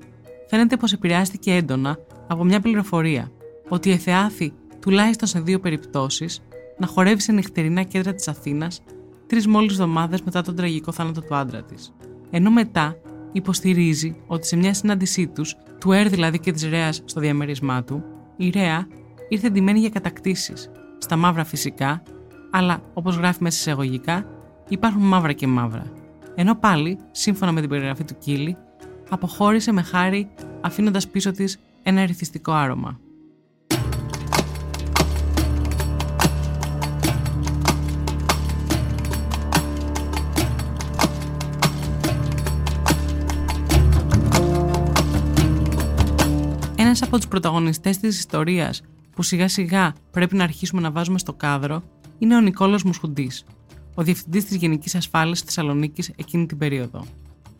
[0.50, 3.32] φαίνεται πως επηρεάστηκε έντονα από μια πληροφορία
[3.70, 6.42] ότι εθεάθη τουλάχιστον σε δύο περιπτώσεις
[6.78, 8.82] να χορεύει σε νυχτερινά κέντρα της Αθήνας
[9.28, 11.94] τρεις μόλις εβδομάδες μετά τον τραγικό θάνατο του άντρα της.
[12.30, 12.98] Ενώ μετά
[13.34, 18.04] υποστηρίζει ότι σε μια συνάντησή τους, του Air δηλαδή και της Ρέας στο διαμέρισμά του,
[18.38, 18.88] η Ρέα
[19.30, 22.04] ήρθε ντυμένη για κατακτήσεις, στα μαύρα φυσικά,
[22.52, 24.26] αλλά όπως γράφει μέσα εισαγωγικά,
[24.68, 25.92] υπάρχουν μαύρα και μαύρα.
[26.36, 28.58] Ενώ πάλι, σύμφωνα με την περιγραφή του Κίλι,
[29.10, 30.30] αποχώρησε με χάρη
[30.62, 33.00] αφήνοντας πίσω της ένα ερυθιστικό άρωμα.
[46.96, 48.82] Ένας από τους πρωταγωνιστές της ιστορίας
[49.16, 51.84] που σιγά σιγά πρέπει να αρχίσουμε να βάζουμε στο κάδρο
[52.20, 53.46] είναι ο Νικόλος Μουσχουντής,
[53.96, 57.06] ο διευθυντής της Γενικής Ασφάλειας Θεσσαλονίκης εκείνη την περίοδο.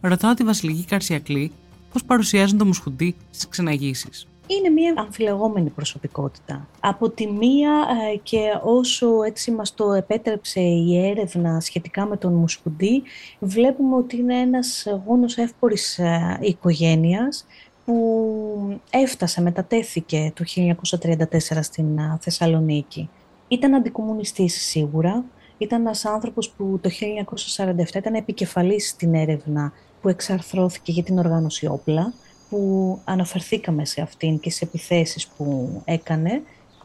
[0.02, 1.52] Ρωτάω τη Βασιλική Καρσιακλή
[1.92, 4.28] πώς παρουσιάζουν το Μουσχουντή στις ξεναγήσεις.
[4.48, 6.68] Είναι μια αμφιλεγόμενη προσωπικότητα.
[6.80, 7.72] Από τη μία
[8.14, 13.04] ε, και όσο έτσι μας το επέτρεψε η έρευνα σχετικά με τον Μουσχουντή,
[13.40, 17.46] βλέπουμε ότι είναι ένας γόνος εύπορης ε, οικογένειας
[17.86, 20.44] που έφτασε, μετατέθηκε το
[21.00, 23.10] 1934 στην Θεσσαλονίκη.
[23.48, 25.24] Ήταν αντικομουνιστής σίγουρα,
[25.58, 26.90] ήταν ένας άνθρωπος που το
[27.96, 32.14] 1947 ήταν επικεφαλής στην έρευνα που εξαρθρώθηκε για την οργάνωση όπλα,
[32.50, 36.42] που αναφερθήκαμε σε αυτήν και σε επιθέσεις που έκανε.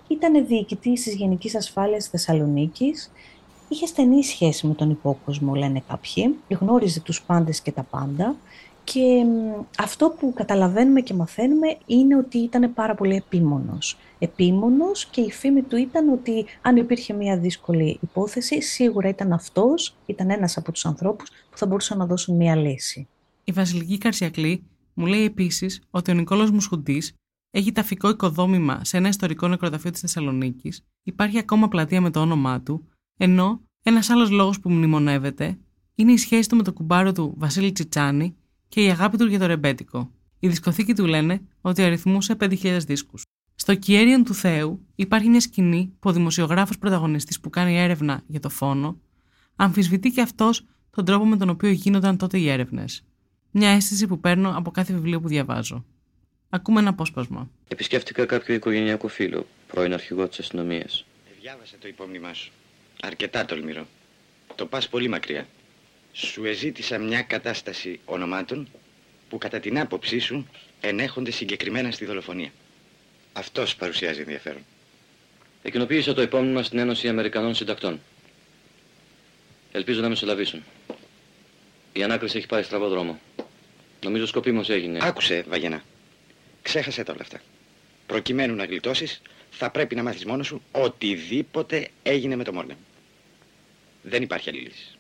[0.09, 3.13] Ήταν διοικητής της Γενικής Ασφάλειας Θεσσαλονίκης,
[3.69, 8.37] είχε στενή σχέση με τον υπόκοσμο, λένε κάποιοι, γνώριζε τους πάντες και τα πάντα
[8.93, 9.25] και
[9.79, 13.99] αυτό που καταλαβαίνουμε και μαθαίνουμε είναι ότι ήταν πάρα πολύ επίμονος.
[14.19, 19.97] Επίμονος και η φήμη του ήταν ότι αν υπήρχε μια δύσκολη υπόθεση, σίγουρα ήταν αυτός,
[20.07, 23.09] ήταν ένας από τους ανθρώπους που θα μπορούσαν να δώσουν μια λύση.
[23.45, 24.63] Η Βασιλική Καρσιακλή
[24.95, 27.15] μου λέει επίσης ότι ο Νικόλος Μουσχουντής
[27.51, 32.61] έχει ταφικό οικοδόμημα σε ένα ιστορικό νεκροταφείο της Θεσσαλονίκης, υπάρχει ακόμα πλατεία με το όνομά
[32.61, 35.59] του, ενώ ένας άλλος λόγος που μνημονεύεται
[35.95, 38.37] είναι η σχέση του με το κουμπάρο του Βασίλη Τσιτσάνη
[38.69, 40.11] και η αγάπη του για το ρεμπέτικο.
[40.39, 43.23] Η δισκοθήκη του λένε ότι αριθμούσε 5.000 δίσκους.
[43.55, 48.41] Στο Κιέριον του Θεού υπάρχει μια σκηνή που ο δημοσιογράφος πρωταγωνιστής που κάνει έρευνα για
[48.41, 48.99] το φόνο
[49.57, 53.05] αμφισβητεί και αυτός τον τρόπο με τον οποίο γίνονταν τότε οι έρευνες.
[53.51, 55.85] Μια αίσθηση που παίρνω από κάθε βιβλίο που διαβάζω.
[56.49, 57.51] Ακούμε ένα απόσπασμα.
[57.69, 61.05] Επισκέφτηκα κάποιο οικογενειακό φίλο, πρώην αρχηγό της αστυνομίας.
[61.41, 62.53] Διάβασα το υπόμνημά σου.
[63.01, 63.87] Αρκετά τολμηρό.
[64.55, 65.47] Το πας πολύ μακριά.
[66.21, 68.69] Σου εζήτησα μια κατάσταση ονομάτων
[69.29, 70.49] που κατά την άποψή σου
[70.81, 72.53] ενέχονται συγκεκριμένα στη δολοφονία.
[73.33, 74.63] Αυτός παρουσιάζει ενδιαφέρον.
[75.63, 78.01] Εκκοινοποίησα το υπόμνημα στην Ένωση Αμερικανών Συντακτών.
[79.73, 80.65] Ελπίζω να μεσολαβήσουν.
[81.93, 83.21] Η ανάκριση έχει πάει στραβό δρόμο.
[84.05, 84.99] Νομίζω σκοπίμως έγινε.
[85.03, 85.83] Άκουσε, Βαγενά.
[86.63, 87.41] Ξέχασε τα όλα αυτά.
[88.07, 92.79] Προκειμένου να γλιτώσεις, θα πρέπει να μάθεις μόνος σου οτιδήποτε έγινε με το Μόρνεμ.
[94.03, 94.98] Δεν υπάρχει άλλη λύση.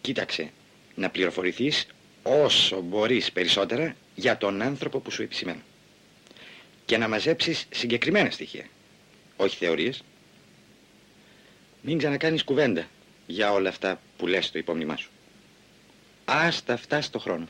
[0.00, 0.50] Κοίταξε,
[0.94, 1.86] να πληροφορηθείς
[2.22, 5.60] όσο μπορείς περισσότερα για τον άνθρωπο που σου επισημαίνω.
[6.84, 8.64] Και να μαζέψεις συγκεκριμένα στοιχεία.
[9.36, 10.02] Όχι θεωρίες.
[11.82, 12.86] Μην ξανακάνεις κουβέντα.
[13.26, 15.10] για όλα αυτά που λες στο υπόμνημά σου.
[16.24, 17.46] Άστα αυτά στο χρόνο.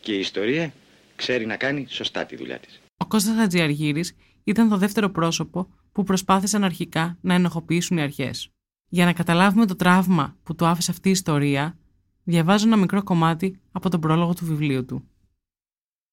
[0.00, 0.72] Και η ιστορία
[1.16, 2.80] ξέρει να κάνει σωστά τη δουλειά της.
[2.96, 8.48] Ο Κώστας Χατζιαργύρης ήταν το δεύτερο πρόσωπο που προσπάθησαν αρχικά να ενοχοποιήσουν οι αρχές.
[8.88, 11.78] Για να καταλάβουμε το τραύμα που του άφησε αυτή η ιστορία,
[12.24, 15.08] διαβάζω ένα μικρό κομμάτι από τον πρόλογο του βιβλίου του.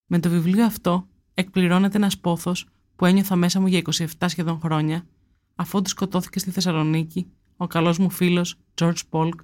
[0.06, 5.08] Με το βιβλίο αυτό εκπληρώνεται ένας πόθος που ένιωθα μέσα μου για 27 σχεδόν χρόνια,
[5.56, 9.36] αφού του σκοτώθηκε στη Θεσσαλονίκη ο καλός μου φίλος George Polk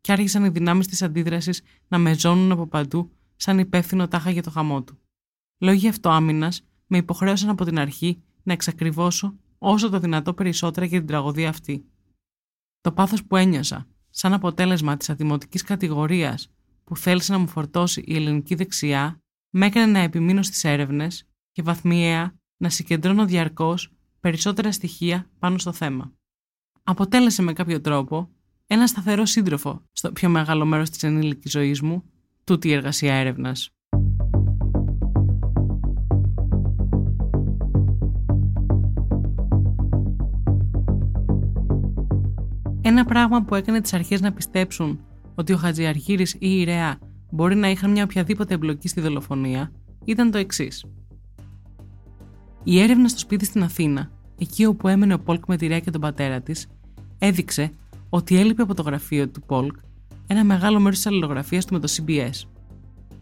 [0.00, 4.42] και άρχισαν οι δυνάμεις της αντίδρασης να με ζώνουν από παντού σαν υπεύθυνο τάχα για
[4.42, 4.98] το χαμό του.
[5.58, 11.06] Λόγοι αυτοάμυνας με υποχρέωσαν από την αρχή να εξακριβώσω όσο το δυνατό περισσότερα για την
[11.06, 11.84] τραγωδία αυτή.
[12.80, 16.50] Το πάθος που ένιωσα, σαν αποτέλεσμα της αδημοτικής κατηγορίας
[16.84, 21.62] που θέλησε να μου φορτώσει η ελληνική δεξιά, με έκανε να επιμείνω στις έρευνες και
[21.62, 26.12] βαθμιαία να συγκεντρώνω διαρκώς περισσότερα στοιχεία πάνω στο θέμα.
[26.82, 28.30] Αποτέλεσε με κάποιο τρόπο
[28.66, 32.04] ένα σταθερό σύντροφο στο πιο μεγάλο μέρος της ενήλικης ζωής μου,
[32.44, 33.70] τούτη η εργασία έρευνας.
[42.94, 45.00] Ένα πράγμα που έκανε τις αρχές να πιστέψουν
[45.34, 46.98] ότι ο Χατζιαρχήρη ή η Ρέα
[47.30, 49.72] μπορεί να είχαν μια οποιαδήποτε εμπλοκή στη δολοφονία
[50.04, 50.84] ήταν το εξής.
[52.64, 55.90] Η έρευνα στο σπίτι στην Αθήνα, εκεί όπου έμενε ο Πολκ με τη Ρέα και
[55.90, 56.66] τον πατέρα της,
[57.18, 57.70] έδειξε
[58.08, 59.76] ότι έλειπε από το γραφείο του Πολκ
[60.26, 62.48] ένα μεγάλο μέρος της αλληλογραφίας του με το CBS.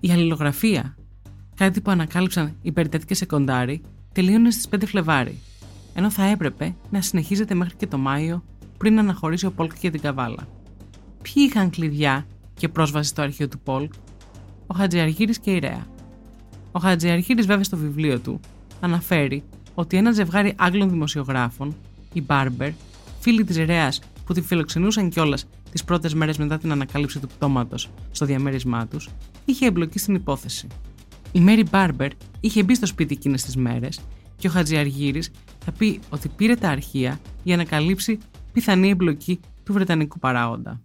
[0.00, 0.96] Η αλληλογραφία,
[1.54, 3.82] κάτι που ανακάλυψαν οι περιπέτειε σεκοντάρι,
[4.12, 5.38] τελείωνε στις 5 Φλεβάρι,
[5.94, 8.42] ενώ θα έπρεπε να συνεχίζεται μέχρι και το Μάιο
[8.82, 10.48] πριν αναχωρήσει ο Πολκ για την Καβάλα.
[11.22, 13.92] Ποιοι είχαν κλειδιά και πρόσβαση στο αρχείο του Πολκ,
[14.66, 15.86] ο Χατζιαργύρης και η Ρέα.
[16.72, 18.40] Ο Χατζιαργύρης βέβαια στο βιβλίο του
[18.80, 19.42] αναφέρει
[19.74, 21.76] ότι ένα ζευγάρι Άγγλων δημοσιογράφων,
[22.12, 22.70] οι Μπάρμπερ,
[23.20, 27.90] φίλοι της Ρέας που τη φιλοξενούσαν κιόλας τις πρώτες μέρες μετά την ανακάλυψη του πτώματος
[28.10, 29.08] στο διαμέρισμά τους,
[29.44, 30.66] είχε εμπλοκή στην υπόθεση.
[31.32, 34.00] Η Μέρι Μπάρμπερ είχε μπει στο σπίτι εκείνες τις μέρες
[34.36, 35.30] και ο Χατζιαργύρης
[35.64, 38.18] θα πει ότι πήρε τα αρχεία για να καλύψει
[38.52, 40.80] πιθανή εμπλοκή του Βρετανικού παράγοντα.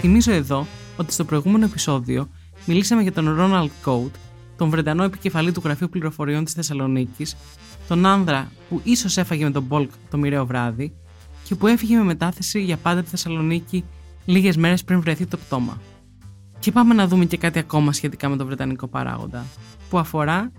[0.00, 2.28] Θυμίζω εδώ ότι στο προηγούμενο επεισόδιο
[2.64, 4.14] μιλήσαμε για τον Ρόναλτ Κόουτ,
[4.56, 7.36] τον Βρετανό επικεφαλή του Γραφείου Πληροφοριών της Θεσσαλονίκης,
[7.90, 10.92] τον άνδρα που ίσως έφαγε με τον Πολκ το μοιραίο βράδυ
[11.44, 13.84] και που έφυγε με μετάθεση για πάντα τη Θεσσαλονίκη
[14.24, 15.80] λίγες μέρες πριν βρεθεί το πτώμα.
[16.58, 19.44] Και πάμε να δούμε και κάτι ακόμα σχετικά με τον Βρετανικό παράγοντα,
[19.90, 20.52] που αφορά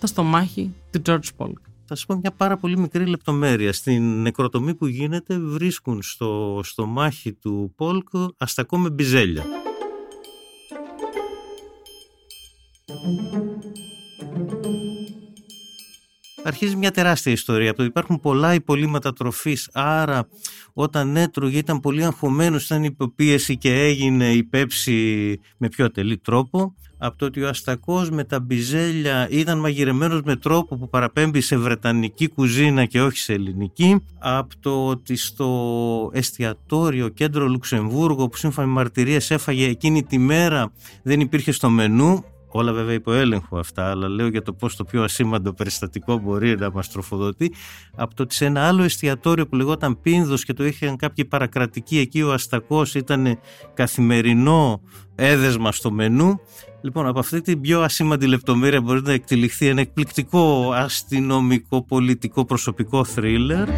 [0.00, 1.60] το στομάχι του George Polk.
[1.84, 3.72] Θα σας πω μια πάρα πολύ μικρή λεπτομέρεια.
[3.72, 9.44] Στην νεκροτομή που γίνεται βρίσκουν στο στομάχι του Πόλκ αστακό με μπιζέλια
[16.44, 17.68] αρχίζει μια τεράστια ιστορία.
[17.70, 19.70] Από το υπάρχουν πολλά υπολείμματα τροφής.
[19.72, 20.28] Άρα,
[20.72, 26.74] όταν έτρωγε, ήταν πολύ αγχωμένος, ήταν υποπίεση και έγινε η πέψη με πιο ατελή τρόπο.
[26.98, 31.56] Από το ότι ο Αστακός με τα μπιζέλια ήταν μαγειρεμένος με τρόπο που παραπέμπει σε
[31.56, 34.00] βρετανική κουζίνα και όχι σε ελληνική.
[34.18, 40.72] Από το ότι στο εστιατόριο κέντρο Λουξεμβούργο που σύμφωνα με μαρτυρίες έφαγε εκείνη τη μέρα
[41.02, 42.24] δεν υπήρχε στο μενού
[42.56, 46.56] Όλα βέβαια υπό έλεγχο αυτά, αλλά λέω για το πώς το πιο ασήμαντο περιστατικό μπορεί
[46.56, 47.52] να μας τροφοδοτεί.
[47.96, 51.98] Από το ότι σε ένα άλλο εστιατόριο που λεγόταν Πίνδος και το είχαν κάποιοι παρακρατικοί,
[51.98, 53.38] εκεί ο Αστακός ήταν
[53.74, 54.80] καθημερινό
[55.14, 56.40] έδεσμα στο μενού.
[56.82, 63.04] Λοιπόν, από αυτή την πιο ασήμαντη λεπτομέρεια μπορεί να εκτεληχθεί ένα εκπληκτικό αστυνομικό πολιτικό προσωπικό
[63.04, 63.68] θρίλερ.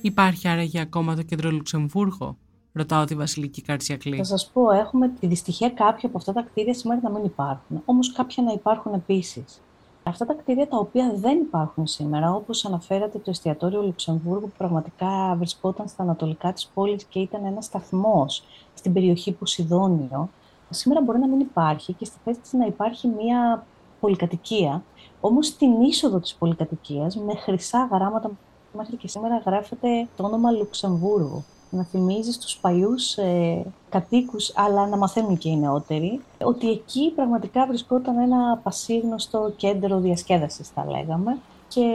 [0.00, 2.38] Υπάρχει άραγε ακόμα το κέντρο Λουξεμβούργο;
[2.72, 4.16] Ρωτάω τη Βασιλική Καρτσιακλή.
[4.16, 7.82] Θα σας πω, έχουμε τη δυστυχία κάποια από αυτά τα κτίρια σήμερα να μην υπάρχουν.
[7.84, 9.60] Όμως κάποια να υπάρχουν επίσης.
[10.02, 15.34] Αυτά τα κτίρια τα οποία δεν υπάρχουν σήμερα, όπως αναφέρατε το εστιατόριο Λουξεμβούργου, που πραγματικά
[15.38, 18.42] βρισκόταν στα ανατολικά της πόλης και ήταν ένας σταθμός
[18.74, 20.28] στην περιοχή Ποσειδόνιο,
[20.70, 23.66] σήμερα μπορεί να μην υπάρχει και στη θέση της να υπάρχει μια
[24.00, 24.82] πολυκατοικία.
[25.20, 28.30] Όμως στην είσοδο της πολυκατοικίας, με χρυσά γράμματα,
[28.76, 34.96] μέχρι και σήμερα γράφεται το όνομα Λουξεμβούργου να θυμίζεις στους παλιούς ε, κατοίκους, αλλά να
[34.96, 41.90] μαθαίνουν και οι νεότεροι, ότι εκεί πραγματικά βρισκόταν ένα πασίγνωστο κέντρο διασκέδασης, θα λέγαμε, και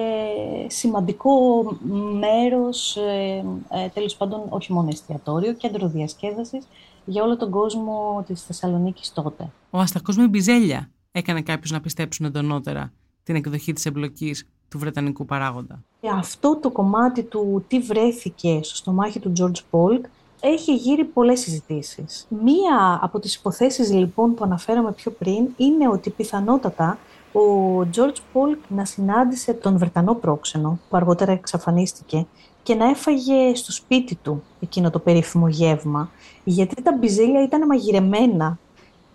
[0.67, 1.31] σημαντικό
[2.19, 6.65] μέρος, ε, ε, τέλος πάντων όχι μόνο εστιατόριο, κέντρο διασκέδασης
[7.05, 9.51] για όλο τον κόσμο της Θεσσαλονίκης τότε.
[9.69, 15.25] Ο Αστακός με μπιζέλια έκανε κάποιους να πιστέψουν εντονότερα την εκδοχή της εμπλοκής του Βρετανικού
[15.25, 15.83] παράγοντα.
[16.01, 20.01] Και αυτό το κομμάτι του τι βρέθηκε στο στομάχι του George Polk
[20.39, 22.27] έχει γύρει πολλές συζητήσεις.
[22.43, 26.97] Μία από τις υποθέσεις λοιπόν που αναφέραμε πιο πριν είναι ότι πιθανότατα
[27.33, 27.41] ο
[27.79, 32.25] George Polk να συνάντησε τον Βρετανό πρόξενο που αργότερα εξαφανίστηκε
[32.63, 36.09] και να έφαγε στο σπίτι του εκείνο το περίφημο γεύμα
[36.43, 38.57] γιατί τα μπιζέλια ήταν μαγειρεμένα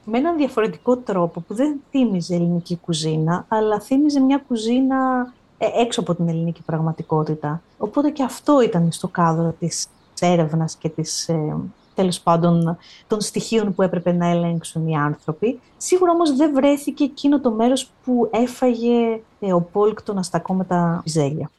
[0.05, 6.01] με έναν διαφορετικό τρόπο που δεν θύμιζε ελληνική κουζίνα αλλά θύμιζε μια κουζίνα ε, έξω
[6.01, 7.63] από την ελληνική πραγματικότητα.
[7.79, 9.87] Οπότε και αυτό ήταν στο κάδρο της
[10.21, 11.57] έρευνας και της, ε,
[11.95, 15.61] τέλος πάντων των στοιχείων που έπρεπε να ελέγξουν οι άνθρωποι.
[15.77, 20.65] Σίγουρα όμως δεν βρέθηκε εκείνο το μέρος που έφαγε ε, ο Πόλκ τον αστακό με
[20.65, 21.51] τα πιζέλια.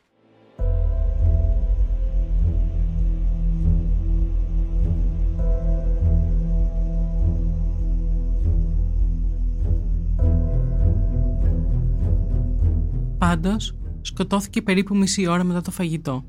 [13.17, 16.25] Πάντως, σκοτώθηκε περίπου μισή ώρα μετά το φαγητό,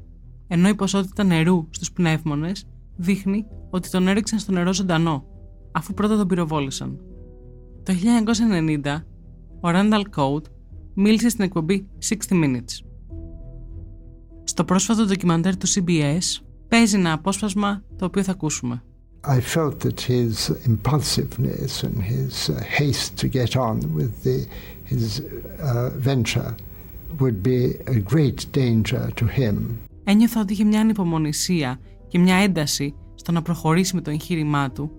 [0.49, 5.25] ενώ η ποσότητα νερού στους πνεύμονες δείχνει ότι τον έριξαν στο νερό ζωντανό,
[5.73, 6.99] αφού πρώτα τον πυροβόλησαν.
[7.83, 7.93] Το
[8.85, 9.05] 1990,
[9.61, 10.45] ο Randall Code
[10.95, 12.85] μίλησε στην εκπομπή 60 Minutes.
[14.45, 18.83] Στο πρόσφατο ντοκιμαντέρ του CBS παίζει ένα απόσπασμα το οποίο θα ακούσουμε.
[19.23, 24.47] I felt that his impulsiveness and his uh, haste to get on with the,
[24.93, 26.55] his uh, venture
[27.21, 29.55] would be a great danger to him.
[30.05, 34.91] Ένιωθα ότι είχε μια ανυπομονησία και μια ένταση στο να προχωρήσει με το εγχείρημά του,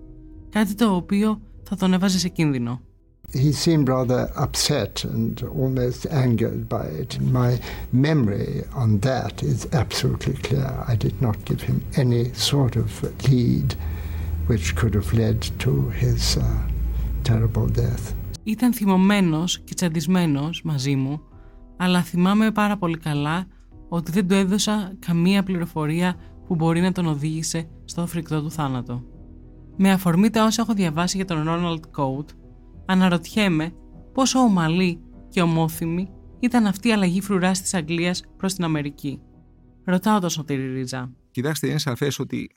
[0.48, 2.80] κάτι το οποίο θα τον έβαζε σε κίνδυνο.
[3.34, 7.10] He seemed rather upset and almost angered by it.
[7.40, 7.52] My
[8.08, 10.70] memory on that is absolutely clear.
[10.92, 12.90] I did not give him any sort of
[13.28, 13.68] lead
[14.50, 16.42] which could have led to his uh,
[17.22, 18.14] terrible death.
[18.42, 21.20] Ήταν θυμωμένος και τσαντισμένος μαζί μου,
[21.82, 23.46] αλλά θυμάμαι πάρα πολύ καλά
[23.88, 26.16] ότι δεν του έδωσα καμία πληροφορία
[26.46, 29.04] που μπορεί να τον οδήγησε στο φρικτό του θάνατο.
[29.76, 32.30] Με αφορμή τα όσα έχω διαβάσει για τον Ρόναλντ Κόουτ,
[32.86, 33.74] αναρωτιέμαι
[34.12, 39.20] πόσο ομαλή και ομόθυμη ήταν αυτή η αλλαγή φρουρά της Αγγλίας προς την Αμερική.
[39.84, 41.12] Ρωτάω τον Σωτήρη Ρίζα.
[41.30, 42.50] Κοιτάξτε, είναι σαφές ότι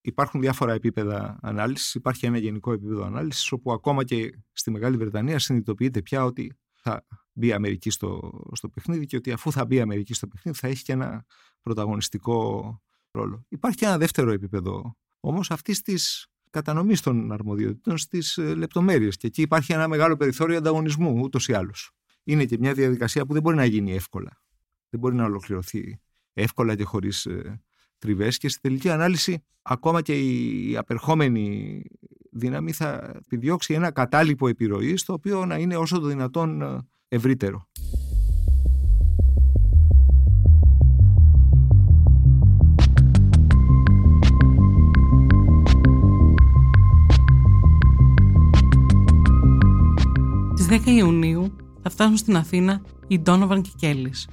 [0.00, 1.94] υπάρχουν διάφορα επίπεδα ανάλυσης.
[1.94, 6.56] Υπάρχει ένα γενικό επίπεδο ανάλυσης, όπου ακόμα και στη Μεγάλη Βρετανία συνειδητοποιείται πια ότι
[6.88, 10.26] θα μπει η Αμερική στο, στο παιχνίδι και ότι αφού θα μπει η Αμερική στο
[10.26, 11.24] παιχνίδι θα έχει και ένα
[11.60, 13.44] πρωταγωνιστικό ρόλο.
[13.48, 19.16] Υπάρχει και ένα δεύτερο επίπεδο όμως αυτής της κατανομής των αρμοδιοτήτων στις ε, λεπτομέρειες.
[19.16, 21.90] Και εκεί υπάρχει ένα μεγάλο περιθώριο ανταγωνισμού ούτως ή άλλως.
[22.24, 24.42] Είναι και μια διαδικασία που δεν μπορεί να γίνει εύκολα.
[24.88, 26.00] Δεν μπορεί να ολοκληρωθεί
[26.32, 27.62] εύκολα και χωρίς ε,
[27.98, 28.38] τριβές.
[28.38, 31.82] Και στη τελική ανάλυση, ακόμα και η απερχόμενη
[32.36, 37.68] δύναμη θα επιδιώξει ένα κατάλοιπο επιρροής, το οποίο να είναι όσο το δυνατόν ε, ευρύτερο.
[50.54, 54.28] Στις 10 Ιουνίου θα φτάσουν στην Αθήνα οι Ντόνοβαν και Κέλλης.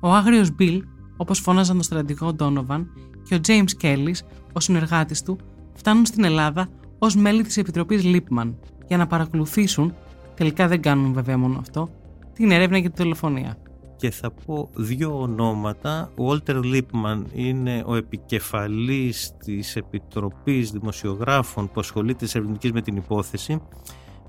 [0.00, 0.84] Ο άγριος Μπιλ,
[1.16, 2.90] όπως φώναζαν τον στρατηγό Ντόνοβαν,
[3.22, 5.38] και ο James Κέλλης, ο συνεργάτης του,
[5.74, 9.94] φτάνουν στην Ελλάδα ως μέλη της Επιτροπής Λίπμαν για να παρακολουθήσουν,
[10.34, 11.90] τελικά δεν κάνουν βέβαια μόνο αυτό,
[12.32, 13.56] την έρευνα για τη δολοφονία.
[13.96, 16.10] Και θα πω δύο ονόματα.
[16.16, 22.96] Ο Walter Lippmann είναι ο επικεφαλής της Επιτροπής Δημοσιογράφων που ασχολείται της ερευνητικής με την
[22.96, 23.60] υπόθεση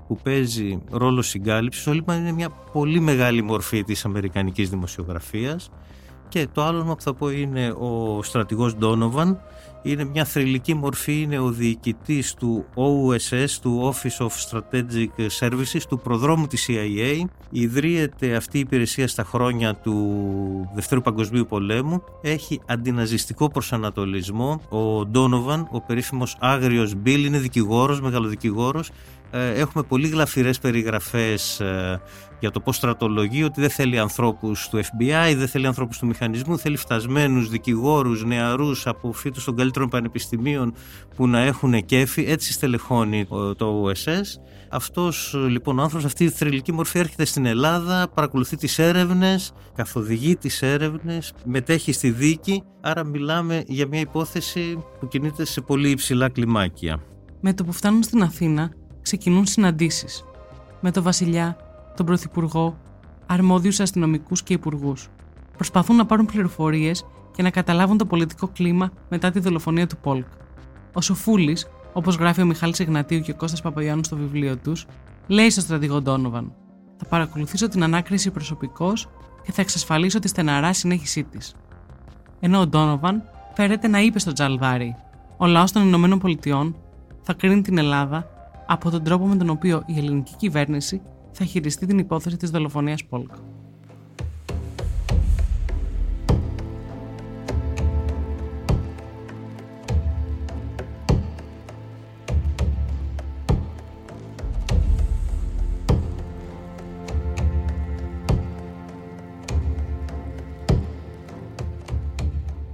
[0.06, 1.86] που παίζει ρόλο συγκάλυψης.
[1.86, 5.70] Ο Lippmann είναι μια πολύ μεγάλη μορφή της αμερικανικής δημοσιογραφίας
[6.28, 9.36] και το άλλο που θα πω είναι ο στρατηγός Donovan
[9.82, 15.98] είναι μια θρηλυκή μορφή, είναι ο διοικητής του OSS, του Office of Strategic Services, του
[15.98, 17.24] προδρόμου της CIA.
[17.50, 22.02] Ιδρύεται αυτή η υπηρεσία στα χρόνια του Δευτέρου Παγκοσμίου Πολέμου.
[22.22, 24.60] Έχει αντιναζιστικό προσανατολισμό.
[24.68, 28.92] Ο Ντόνοβαν, ο περίφημος άγριος Μπίλ, είναι δικηγόρος, μεγαλοδικηγόρος ε,
[29.30, 32.00] έχουμε πολύ γλαφυρές περιγραφές ε,
[32.40, 36.58] για το πώς στρατολογεί ότι δεν θέλει ανθρώπους του FBI, δεν θέλει ανθρώπους του μηχανισμού,
[36.58, 40.74] θέλει φτασμένους δικηγόρους, νεαρούς από φύτους των καλύτερων πανεπιστημίων
[41.16, 43.26] που να έχουν κέφι, έτσι στελεχώνει
[43.56, 44.40] το OSS.
[44.70, 50.36] Αυτός λοιπόν ο άνθρωπος, αυτή η θρηλυκή μορφή έρχεται στην Ελλάδα, παρακολουθεί τις έρευνες, καθοδηγεί
[50.36, 56.28] τις έρευνες, μετέχει στη δίκη, άρα μιλάμε για μια υπόθεση που κινείται σε πολύ υψηλά
[56.28, 57.02] κλιμάκια.
[57.40, 58.70] Με το που φτάνουν στην Αθήνα,
[59.08, 60.24] ξεκινούν συναντήσεις
[60.80, 61.56] με τον βασιλιά,
[61.96, 62.78] τον πρωθυπουργό,
[63.26, 65.08] αρμόδιους αστυνομικούς και υπουργούς.
[65.56, 67.06] Προσπαθούν να πάρουν πληροφορίες
[67.36, 70.26] και να καταλάβουν το πολιτικό κλίμα μετά τη δολοφονία του Πόλκ.
[70.92, 71.56] Ο Σοφούλη,
[71.92, 74.86] όπως γράφει ο Μιχάλης Εγνατίου και ο Κώστας Παπαγιάννου στο βιβλίο τους,
[75.26, 76.52] λέει στο στρατηγό Ντόνοβαν:
[76.96, 79.10] Θα παρακολουθήσω την ανάκριση προσωπικώς και
[79.42, 81.54] και θα εξασφαλίσω τη στεναρά συνέχισή της.
[82.40, 83.22] Ενώ ο Ντόνοβαν
[83.54, 84.96] φέρεται να είπε στο Τζαλδάρι:
[85.36, 86.76] Ο λαός των Ηνωμένων Πολιτειών
[87.22, 88.37] θα κρίνει την Ελλάδα
[88.70, 91.02] από τον τρόπο με τον οποίο η ελληνική κυβέρνηση
[91.32, 93.30] θα χειριστεί την υπόθεση της δολοφονίας Πόλκ.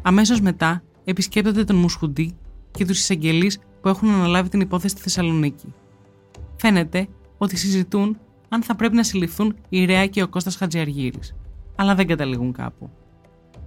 [0.03, 2.37] Αμέσως μετά επισκέπτονται τον Μουσχουντή
[2.71, 5.75] και τους εισαγγελείς που έχουν αναλάβει την υπόθεση στη Θεσσαλονίκη.
[6.65, 7.09] Φαίνεται
[7.39, 11.37] ότι συζητούν αν θα πρέπει να συλληφθούν η Ρέα και ο Κώστας Χατζιαργύρης,
[11.77, 12.91] αλλά δεν καταλήγουν κάπου.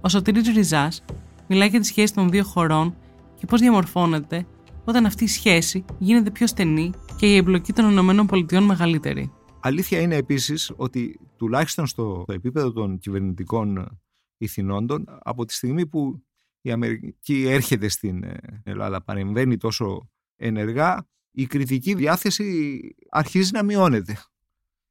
[0.00, 1.04] Ο Σωτήρης Ριζάς
[1.48, 2.96] μιλάει για τη σχέση των δύο χωρών
[3.34, 4.46] και πώς διαμορφώνεται
[4.84, 9.32] όταν αυτή η σχέση γίνεται πιο στενή και η εμπλοκή των ΗΠΑ μεγαλύτερη.
[9.60, 13.98] Αλήθεια είναι επίσης ότι τουλάχιστον στο επίπεδο των κυβερνητικών
[14.38, 16.22] ηθινόντων, από τη στιγμή που
[16.60, 21.06] η Αμερική έρχεται στην ε, Ελλάδα, παρεμβαίνει τόσο ενεργά,
[21.38, 22.80] η κριτική διάθεση
[23.10, 24.22] αρχίζει να μειώνεται.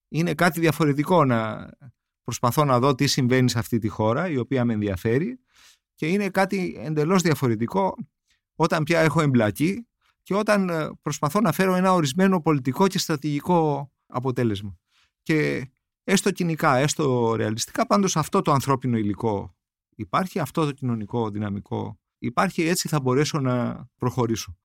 [0.07, 1.69] Είναι κάτι διαφορετικό να
[2.23, 5.39] προσπαθώ να δω τι συμβαίνει σε αυτή τη χώρα, η οποία με ενδιαφέρει,
[5.95, 7.95] και είναι κάτι εντελώς διαφορετικό
[8.55, 9.87] όταν πια έχω εμπλακεί
[10.23, 14.77] και όταν ε, προσπαθώ να φέρω ένα ορισμένο πολιτικό και στρατηγικό αποτέλεσμα.
[15.21, 15.69] Και
[16.03, 19.55] έστω κοινικά, έστω ρεαλιστικά, πάντως αυτό το ανθρώπινο υλικό
[19.95, 24.57] υπάρχει, αυτό το κοινωνικό δυναμικό υπάρχει, έτσι θα μπορέσω να προχωρήσω.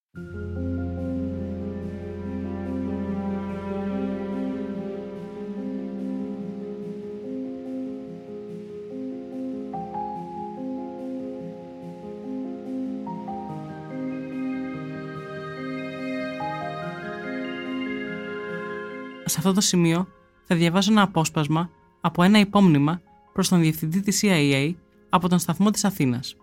[19.24, 20.08] Σε αυτό το σημείο
[20.44, 21.70] θα διαβάσω ένα απόσπασμα
[22.00, 23.00] από ένα υπόμνημα
[23.32, 24.74] προς τον διευθυντή της CIA
[25.08, 26.36] από τον σταθμό της Αθήνας.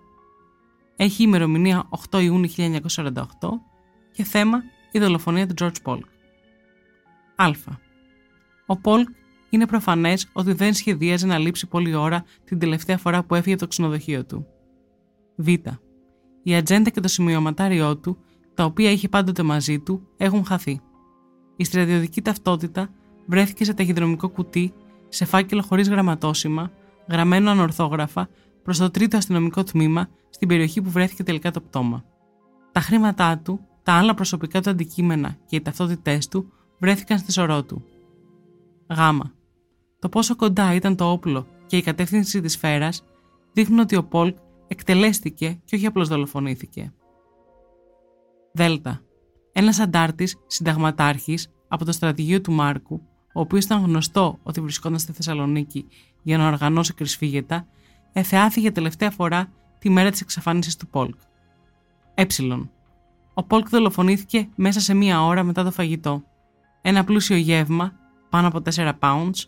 [0.95, 3.13] Έχει ημερομηνία 8 Ιούνιου 1948
[4.11, 4.61] και θέμα
[4.91, 6.03] η δολοφονία του George Polk.
[7.35, 7.51] Α.
[8.65, 9.07] Ο Πολκ
[9.49, 13.61] είναι προφανές ότι δεν σχεδίαζε να λείψει πολλή ώρα την τελευταία φορά που έφυγε από
[13.61, 14.47] το ξενοδοχείο του.
[15.35, 15.47] Β.
[16.43, 18.17] Η ατζέντα και το σημειωματάριό του,
[18.53, 20.81] τα οποία είχε πάντοτε μαζί του, έχουν χαθεί.
[21.59, 22.89] Η στρατιωτική ταυτότητα
[23.25, 24.73] βρέθηκε σε ταχυδρομικό κουτί,
[25.09, 26.71] σε φάκελο χωρίς γραμματόσημα,
[27.09, 28.29] γραμμένο ανορθόγραφα
[28.63, 32.03] προς το τρίτο αστυνομικό τμήμα στην περιοχή που βρέθηκε τελικά το πτώμα.
[32.71, 37.63] Τα χρήματά του, τα άλλα προσωπικά του αντικείμενα και οι ταυτότητές του βρέθηκαν στη σωρό
[37.63, 37.83] του.
[38.93, 38.97] Γ.
[39.99, 43.03] Το πόσο κοντά ήταν το όπλο και η κατεύθυνση της σφαίρας
[43.53, 44.37] δείχνουν ότι ο Πολκ
[44.67, 46.93] εκτελέστηκε και όχι απλώς δολοφονήθηκε.
[48.53, 48.61] Δ.
[49.53, 53.01] Ένας αντάρτης συνταγματάρχης από το στρατηγείο του Μάρκου,
[53.33, 55.87] ο οποίος ήταν γνωστό ότι βρισκόταν στη Θεσσαλονίκη
[56.23, 57.67] για να οργανώσει κρυσφύγετα,
[58.13, 61.15] εφεάθηκε τελευταία φορά τη μέρα της εξαφάνισης του Πολκ.
[62.13, 62.25] Ε.
[63.33, 66.23] Ο Πολκ δολοφονήθηκε μέσα σε μία ώρα μετά το φαγητό.
[66.81, 67.93] Ένα πλούσιο γεύμα,
[68.29, 69.45] πάνω από 4 pounds,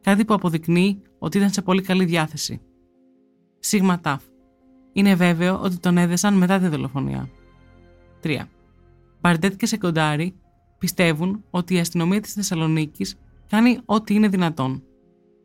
[0.00, 2.60] κάτι που αποδεικνύει ότι ήταν σε πολύ καλή διάθεση.
[3.58, 4.22] Σίγμα Ταφ.
[4.92, 7.28] Είναι βέβαιο ότι τον έδεσαν μετά τη δολοφονία.
[8.22, 8.48] 3.
[9.24, 10.34] Μπαρντέτ και Σεκοντάρι
[10.78, 13.16] πιστεύουν ότι η αστυνομία της Θεσσαλονίκης
[13.48, 14.82] κάνει ό,τι είναι δυνατόν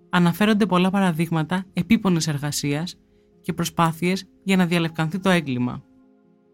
[0.10, 3.00] αναφέρονται πολλά παραδείγματα επίπονης εργασίας
[3.42, 5.84] και προσπάθειες για να διαλευκανθεί το έγκλημα.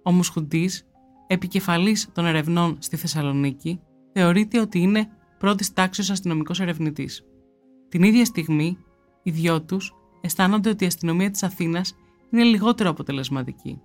[0.04, 0.88] Ο Μουσχουντής,
[1.28, 3.80] επικεφαλής των ερευνών στη Θεσσαλονίκη,
[4.14, 5.08] θεωρείται ότι είναι
[5.38, 7.26] πρώτης τάξης αστυνομικός ερευνητής.
[7.90, 8.78] Την ίδια στιγμή,
[9.24, 11.96] οι δυο τους αισθάνονται ότι η αστυνομία της Αθήνας
[12.32, 13.82] είναι λιγότερο αποτελεσματική.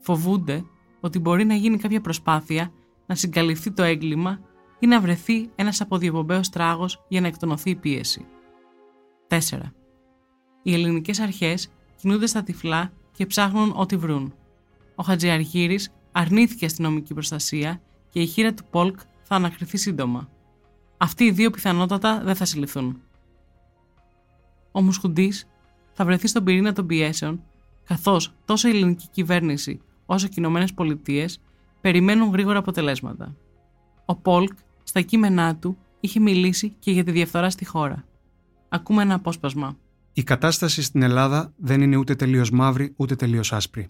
[0.00, 0.64] Φοβούνται
[1.00, 2.72] ότι μπορεί να γίνει κάποια προσπάθεια
[3.06, 4.40] να συγκαλυφθεί το έγκλημα
[4.78, 8.26] ή να βρεθεί ένας αποδιοπομπαίος τράγος για να εκτονωθεί η πίεση.
[9.28, 9.38] 4.
[10.62, 14.34] Οι ελληνικές αρχές κινούνται στα τυφλά και ψάχνουν ό,τι βρουν.
[14.94, 20.28] Ο Χατζιαργύρης αρνήθηκε αστυνομική προστασία και η χείρα του Πολκ θα ανακριθεί σύντομα.
[20.96, 23.02] Αυτοί οι δύο πιθανότατα δεν θα συλληφθούν.
[24.72, 25.32] Ο Μουσχουντή
[25.92, 27.42] θα βρεθεί στον πυρήνα των πιέσεων,
[27.84, 29.80] καθώς τόσο η ελληνική κυβέρνηση
[30.10, 31.40] όσο και οι Ηνωμένες Πολιτείες
[31.80, 33.36] περιμένουν γρήγορα αποτελέσματα.
[34.04, 34.52] Ο Πολκ,
[34.82, 38.04] στα κείμενά του, είχε μιλήσει και για τη διαφθορά στη χώρα.
[38.68, 39.76] Ακούμε ένα απόσπασμα.
[40.12, 43.88] Η κατάσταση στην Ελλάδα δεν είναι ούτε τελείως μαύρη ούτε τελείως άσπρη.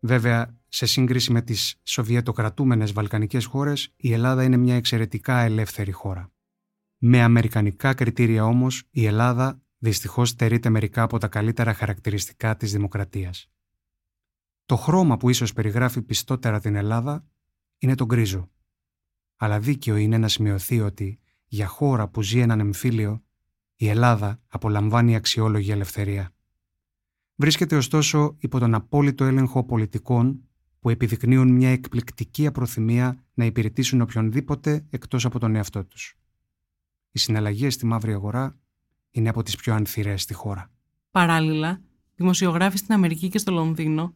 [0.00, 6.32] Βέβαια, σε σύγκριση με τις σοβιετοκρατούμενες βαλκανικές χώρες, η Ελλάδα είναι μια εξαιρετικά ελεύθερη χώρα.
[6.98, 13.50] Με αμερικανικά κριτήρια όμως, η Ελλάδα δυστυχώς στερείται μερικά από τα καλύτερα χαρακτηριστικά της δημοκρατίας.
[14.68, 17.26] Το χρώμα που ίσως περιγράφει πιστότερα την Ελλάδα
[17.78, 18.50] είναι το γκρίζο.
[19.36, 23.22] Αλλά δίκαιο είναι να σημειωθεί ότι για χώρα που ζει έναν εμφύλιο
[23.76, 26.34] η Ελλάδα απολαμβάνει αξιόλογη ελευθερία.
[27.34, 30.48] Βρίσκεται ωστόσο υπό τον απόλυτο έλεγχο πολιτικών
[30.80, 36.18] που επιδεικνύουν μια εκπληκτική απροθυμία να υπηρετήσουν οποιονδήποτε εκτός από τον εαυτό τους.
[37.10, 38.58] Οι συναλλαγές στη μαύρη αγορά
[39.10, 40.70] είναι από τις πιο ανθυρές στη χώρα.
[41.10, 41.80] Παράλληλα,
[42.14, 44.14] δημοσιογράφοι στην Αμερική και στο Λονδίνο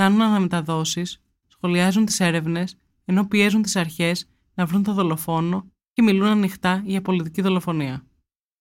[0.00, 6.26] κάνουν αναμεταδόσεις, σχολιάζουν τις έρευνες, ενώ πιέζουν τις αρχές να βρουν το δολοφόνο και μιλούν
[6.26, 8.06] ανοιχτά για πολιτική δολοφονία.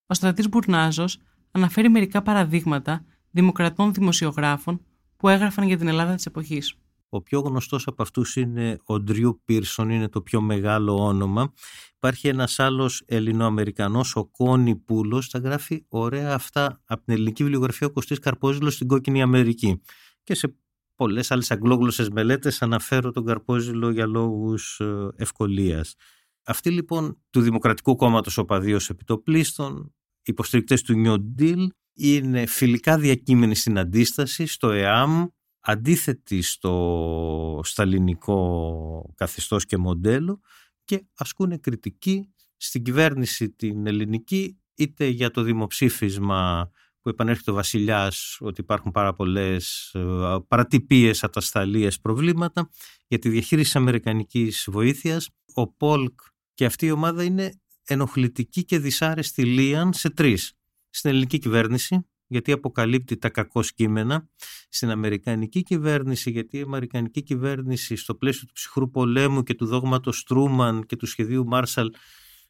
[0.07, 1.17] Ο στρατής Μπουρνάζος
[1.51, 4.85] αναφέρει μερικά παραδείγματα δημοκρατών δημοσιογράφων
[5.17, 6.75] που έγραφαν για την Ελλάδα της εποχής.
[7.09, 11.53] Ο πιο γνωστός από αυτούς είναι ο Ντριού Πίρσον, είναι το πιο μεγάλο όνομα.
[11.95, 17.87] Υπάρχει ένας άλλος Ελληνοαμερικανός, ο Κόνι Πούλος, τα γράφει ωραία αυτά από την ελληνική βιβλιογραφία
[17.87, 19.81] ο Κωστής Καρπόζηλος στην Κόκκινη Αμερική.
[20.23, 20.55] Και σε
[20.99, 25.95] πολλές άλλες αγγλόγλωσσες μελέτες αναφέρω τον Καρπόζηλο για λόγους ε, ευκολίας.
[26.43, 33.77] Αυτοί λοιπόν του Δημοκρατικού Κόμματος Οπαδίως Επιτοπλίστων, υποστηρικτές του New Deal, είναι φιλικά διακείμενοι στην
[33.77, 35.25] αντίσταση, στο ΕΑΜ,
[35.59, 40.39] αντίθετοι στο σταλινικό καθεστώς και μοντέλο
[40.83, 46.69] και ασκούν κριτική στην κυβέρνηση την ελληνική είτε για το δημοψήφισμα
[47.01, 50.01] που επανέρχεται ο βασιλιάς ότι υπάρχουν πάρα πολλές ε,
[50.47, 52.69] παρατυπίες, ατασταλίες, προβλήματα
[53.07, 55.29] για τη διαχείριση αμερικανικής βοήθειας.
[55.53, 56.19] Ο Πολκ
[56.53, 60.53] και αυτή η ομάδα είναι ενοχλητική και δυσάρεστη λίαν σε τρεις.
[60.89, 64.29] Στην ελληνική κυβέρνηση, γιατί αποκαλύπτει τα κακό κείμενα
[64.69, 70.23] στην Αμερικανική κυβέρνηση, γιατί η Αμερικανική κυβέρνηση στο πλαίσιο του ψυχρού πολέμου και του δόγματος
[70.23, 71.89] Τρούμαν και του σχεδίου Μάρσαλ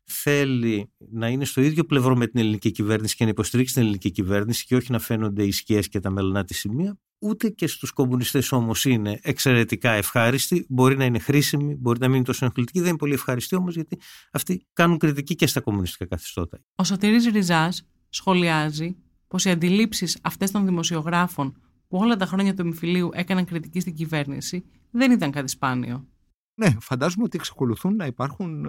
[0.09, 4.11] θέλει να είναι στο ίδιο πλευρό με την ελληνική κυβέρνηση και να υποστηρίξει την ελληνική
[4.11, 6.97] κυβέρνηση και όχι να φαίνονται οι σκιές και τα μελανά της σημεία.
[7.21, 12.15] Ούτε και στους κομμουνιστές όμως είναι εξαιρετικά ευχάριστη, μπορεί να είναι χρήσιμη, μπορεί να μην
[12.15, 13.99] είναι τόσο ενοχλητική, δεν είναι πολύ ευχαριστή όμως γιατί
[14.31, 16.59] αυτοί κάνουν κριτική και στα κομμουνιστικά καθεστώτα.
[16.75, 18.95] Ο Σωτήρης Ριζάς σχολιάζει
[19.27, 23.93] πως οι αντιλήψεις αυτές των δημοσιογράφων που όλα τα χρόνια του εμφυλίου έκαναν κριτική στην
[23.93, 26.07] κυβέρνηση δεν ήταν κάτι σπάνιο.
[26.53, 28.65] Ναι, φαντάζομαι ότι εξακολουθούν να υπάρχουν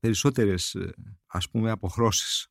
[0.00, 0.54] ε, περισσότερε
[1.26, 2.48] ας πούμε αποχρώσεις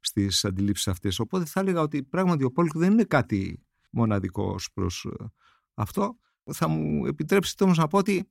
[0.00, 1.18] στις αντιλήψεις αυτές.
[1.18, 5.24] Οπότε θα έλεγα ότι πράγματι ο Πόλκ δεν είναι κάτι μοναδικό προς ε,
[5.74, 6.18] αυτό.
[6.52, 8.28] Θα μου επιτρέψετε όμως να πω ότι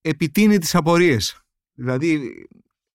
[0.00, 1.42] επιτείνει τις απορίες.
[1.74, 2.32] Δηλαδή,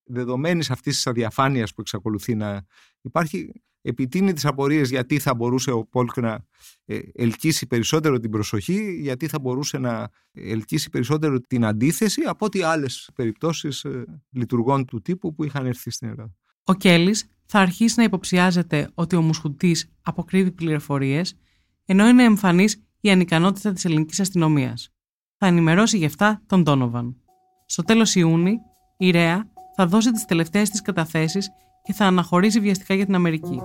[0.03, 2.65] δεδομένης αυτής της αδιαφάνειας που εξακολουθεί να
[3.01, 3.51] υπάρχει,
[3.81, 6.45] επιτείνει τις απορίες γιατί θα μπορούσε ο Πόλκ να
[6.85, 12.63] ε, ελκύσει περισσότερο την προσοχή, γιατί θα μπορούσε να ελκύσει περισσότερο την αντίθεση από ότι
[12.63, 16.33] άλλες περιπτώσεις ε, λειτουργών του τύπου που είχαν έρθει στην Ελλάδα.
[16.63, 21.35] Ο Κέλλης θα αρχίσει να υποψιάζεται ότι ο Μουσχουτής αποκρύβει πληροφορίες,
[21.85, 24.89] ενώ είναι εμφανής η ανικανότητα της ελληνικής αστυνομίας.
[25.37, 27.15] Θα ενημερώσει γι' αυτά τον Τόνοβαν.
[27.65, 28.57] Στο τέλος Ιούνι,
[28.97, 31.49] η Ρέα θα δώσει τις τελευταίες της καταθέσεις
[31.89, 33.61] και θα αναχωρήσει βιαστικά για την Αμερική.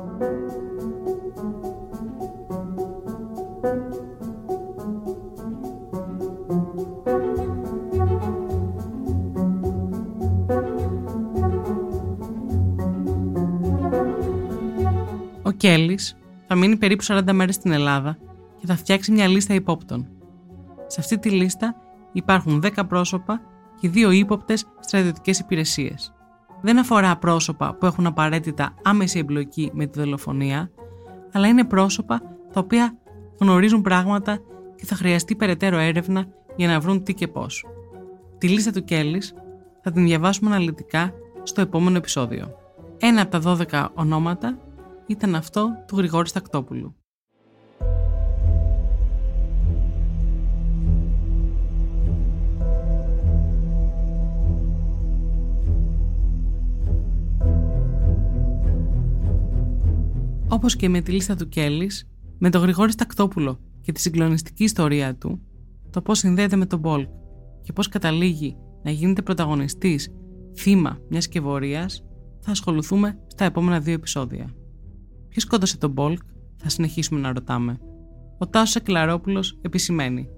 [15.42, 16.16] Ο Κέλλης
[16.46, 18.18] θα μείνει περίπου 40 μέρες στην Ελλάδα
[18.60, 20.06] και θα φτιάξει μια λίστα υπόπτων.
[20.86, 21.76] Σε αυτή τη λίστα
[22.12, 23.40] υπάρχουν 10 πρόσωπα
[23.80, 26.14] και δύο ύποπτες στρατιωτικές υπηρεσίες
[26.64, 30.70] δεν αφορά πρόσωπα που έχουν απαραίτητα άμεση εμπλοκή με τη δολοφονία,
[31.32, 32.98] αλλά είναι πρόσωπα τα οποία
[33.40, 34.38] γνωρίζουν πράγματα
[34.76, 37.66] και θα χρειαστεί περαιτέρω έρευνα για να βρουν τι και πώς.
[38.38, 39.34] Τη λίστα του Κέλλης
[39.82, 41.12] θα την διαβάσουμε αναλυτικά
[41.42, 42.54] στο επόμενο επεισόδιο.
[42.98, 44.58] Ένα από τα 12 ονόματα
[45.06, 46.96] ήταν αυτό του Γρηγόρη Στακτόπουλου.
[60.54, 65.16] Όπως και με τη λίστα του Κέλλις, με τον Γρηγόρη Στακτόπουλο και τη συγκλονιστική ιστορία
[65.16, 65.40] του,
[65.90, 67.08] το πώς συνδέεται με τον Πολκ
[67.62, 70.12] και πώς καταλήγει να γίνεται πρωταγωνιστής
[70.56, 71.90] θύμα μιας σκευωρίας,
[72.40, 74.54] θα ασχοληθούμε στα επόμενα δύο επεισόδια.
[75.28, 76.20] Ποιος σκότωσε τον Πολκ,
[76.56, 77.78] θα συνεχίσουμε να ρωτάμε.
[78.38, 80.28] Ο Τάσος Σακελλαρόπουλος επισημαίνει.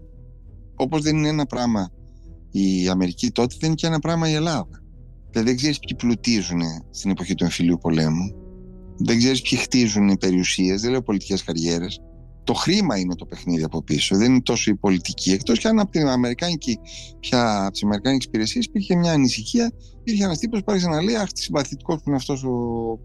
[0.75, 1.91] Όπως δεν είναι ένα πράγμα
[2.51, 4.83] η Αμερική τότε, δεν είναι και ένα πράγμα η Ελλάδα.
[5.31, 6.61] Δηλαδή δεν ξέρεις ποιοι πλουτίζουν
[6.91, 8.46] στην εποχή του εμφυλίου πολέμου
[8.99, 12.01] δεν ξέρεις ποιοι χτίζουν περιουσίες, δεν λέω πολιτικές καριέρες.
[12.45, 15.33] Το χρήμα είναι το παιχνίδι από πίσω, δεν είναι τόσο η πολιτική.
[15.33, 16.79] Εκτός κι αν από την Αμερικάνικη,
[17.21, 21.15] πια από τις Αμερικάνικες υπηρεσίες υπήρχε μια ανησυχία, υπήρχε ένας τύπος που άρχισε να λέει
[21.15, 22.53] Αχ, τι συμπαθητικός που είναι αυτός ο,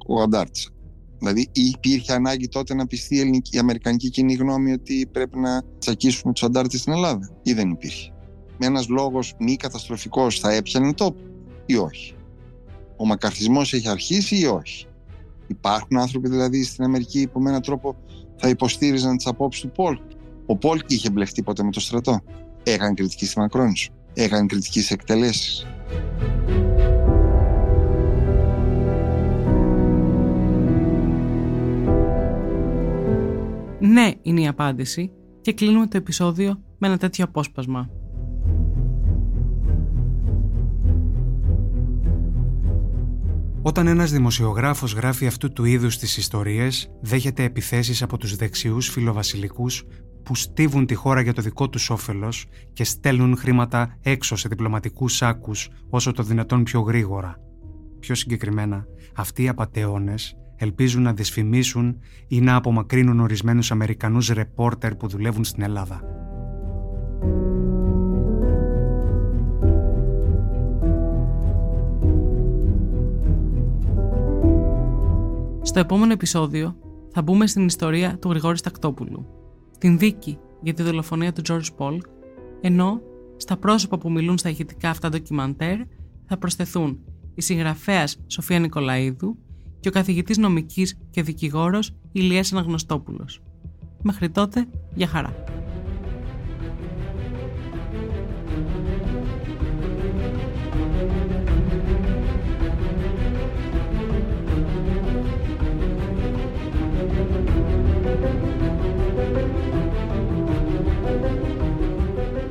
[0.07, 0.69] ο Αντάρτης.
[1.17, 5.61] Δηλαδή, υπήρχε ανάγκη τότε να πιστεί η, ελληνική, η Αμερικανική κοινή γνώμη ότι πρέπει να
[5.79, 8.13] τσακίσουμε τους Αντάρτες στην Ελλάδα, ή δεν υπήρχε.
[8.57, 11.21] Με ένας λόγος μη καταστροφικός θα έπιανε τόπο,
[11.65, 12.13] ή όχι.
[12.97, 14.85] Ο μακαρθισμός έχει αρχίσει ή όχι
[15.51, 17.95] Υπάρχουν άνθρωποι δηλαδή στην Αμερική που με έναν τρόπο
[18.35, 19.99] θα υποστήριζαν τις απόψεις του Πολ.
[20.45, 22.19] Ο Πολ είχε μπλεχτεί ποτέ με το στρατό.
[22.63, 23.91] Έκανε κριτική στη Μακρόνισο.
[24.13, 25.67] Έκανε κριτική σε εκτελέσεις.
[33.79, 37.89] Ναι, είναι η απάντηση και κλείνουμε το επεισόδιο με ένα τέτοιο απόσπασμα.
[43.63, 49.83] Όταν ένας δημοσιογράφος γράφει αυτού του είδους τις ιστορίες, δέχεται επιθέσεις από τους δεξιούς φιλοβασιλικούς
[50.23, 55.15] που στίβουν τη χώρα για το δικό τους όφελος και στέλνουν χρήματα έξω σε διπλωματικούς
[55.15, 57.35] σάκους όσο το δυνατόν πιο γρήγορα.
[57.99, 58.85] Πιο συγκεκριμένα,
[59.15, 65.63] αυτοί οι απατεώνες ελπίζουν να δυσφημίσουν ή να απομακρύνουν ορισμένους Αμερικανούς ρεπόρτερ που δουλεύουν στην
[65.63, 66.01] Ελλάδα.
[75.63, 76.75] Στο επόμενο επεισόδιο
[77.11, 79.25] θα μπούμε στην ιστορία του Γρηγόρη Στακτόπουλου,
[79.77, 81.97] την δίκη για τη δολοφονία του George Paul,
[82.61, 83.01] ενώ
[83.37, 85.77] στα πρόσωπα που μιλούν στα ηχητικά αυτά ντοκιμαντέρ
[86.25, 86.99] θα προσθεθούν
[87.33, 89.37] η συγγραφέας Σοφία Νικολαίδου
[89.79, 93.41] και ο καθηγητής νομικής και δικηγόρος Ηλίας Αναγνωστόπουλος.
[94.01, 95.43] Μέχρι τότε, για χαρά.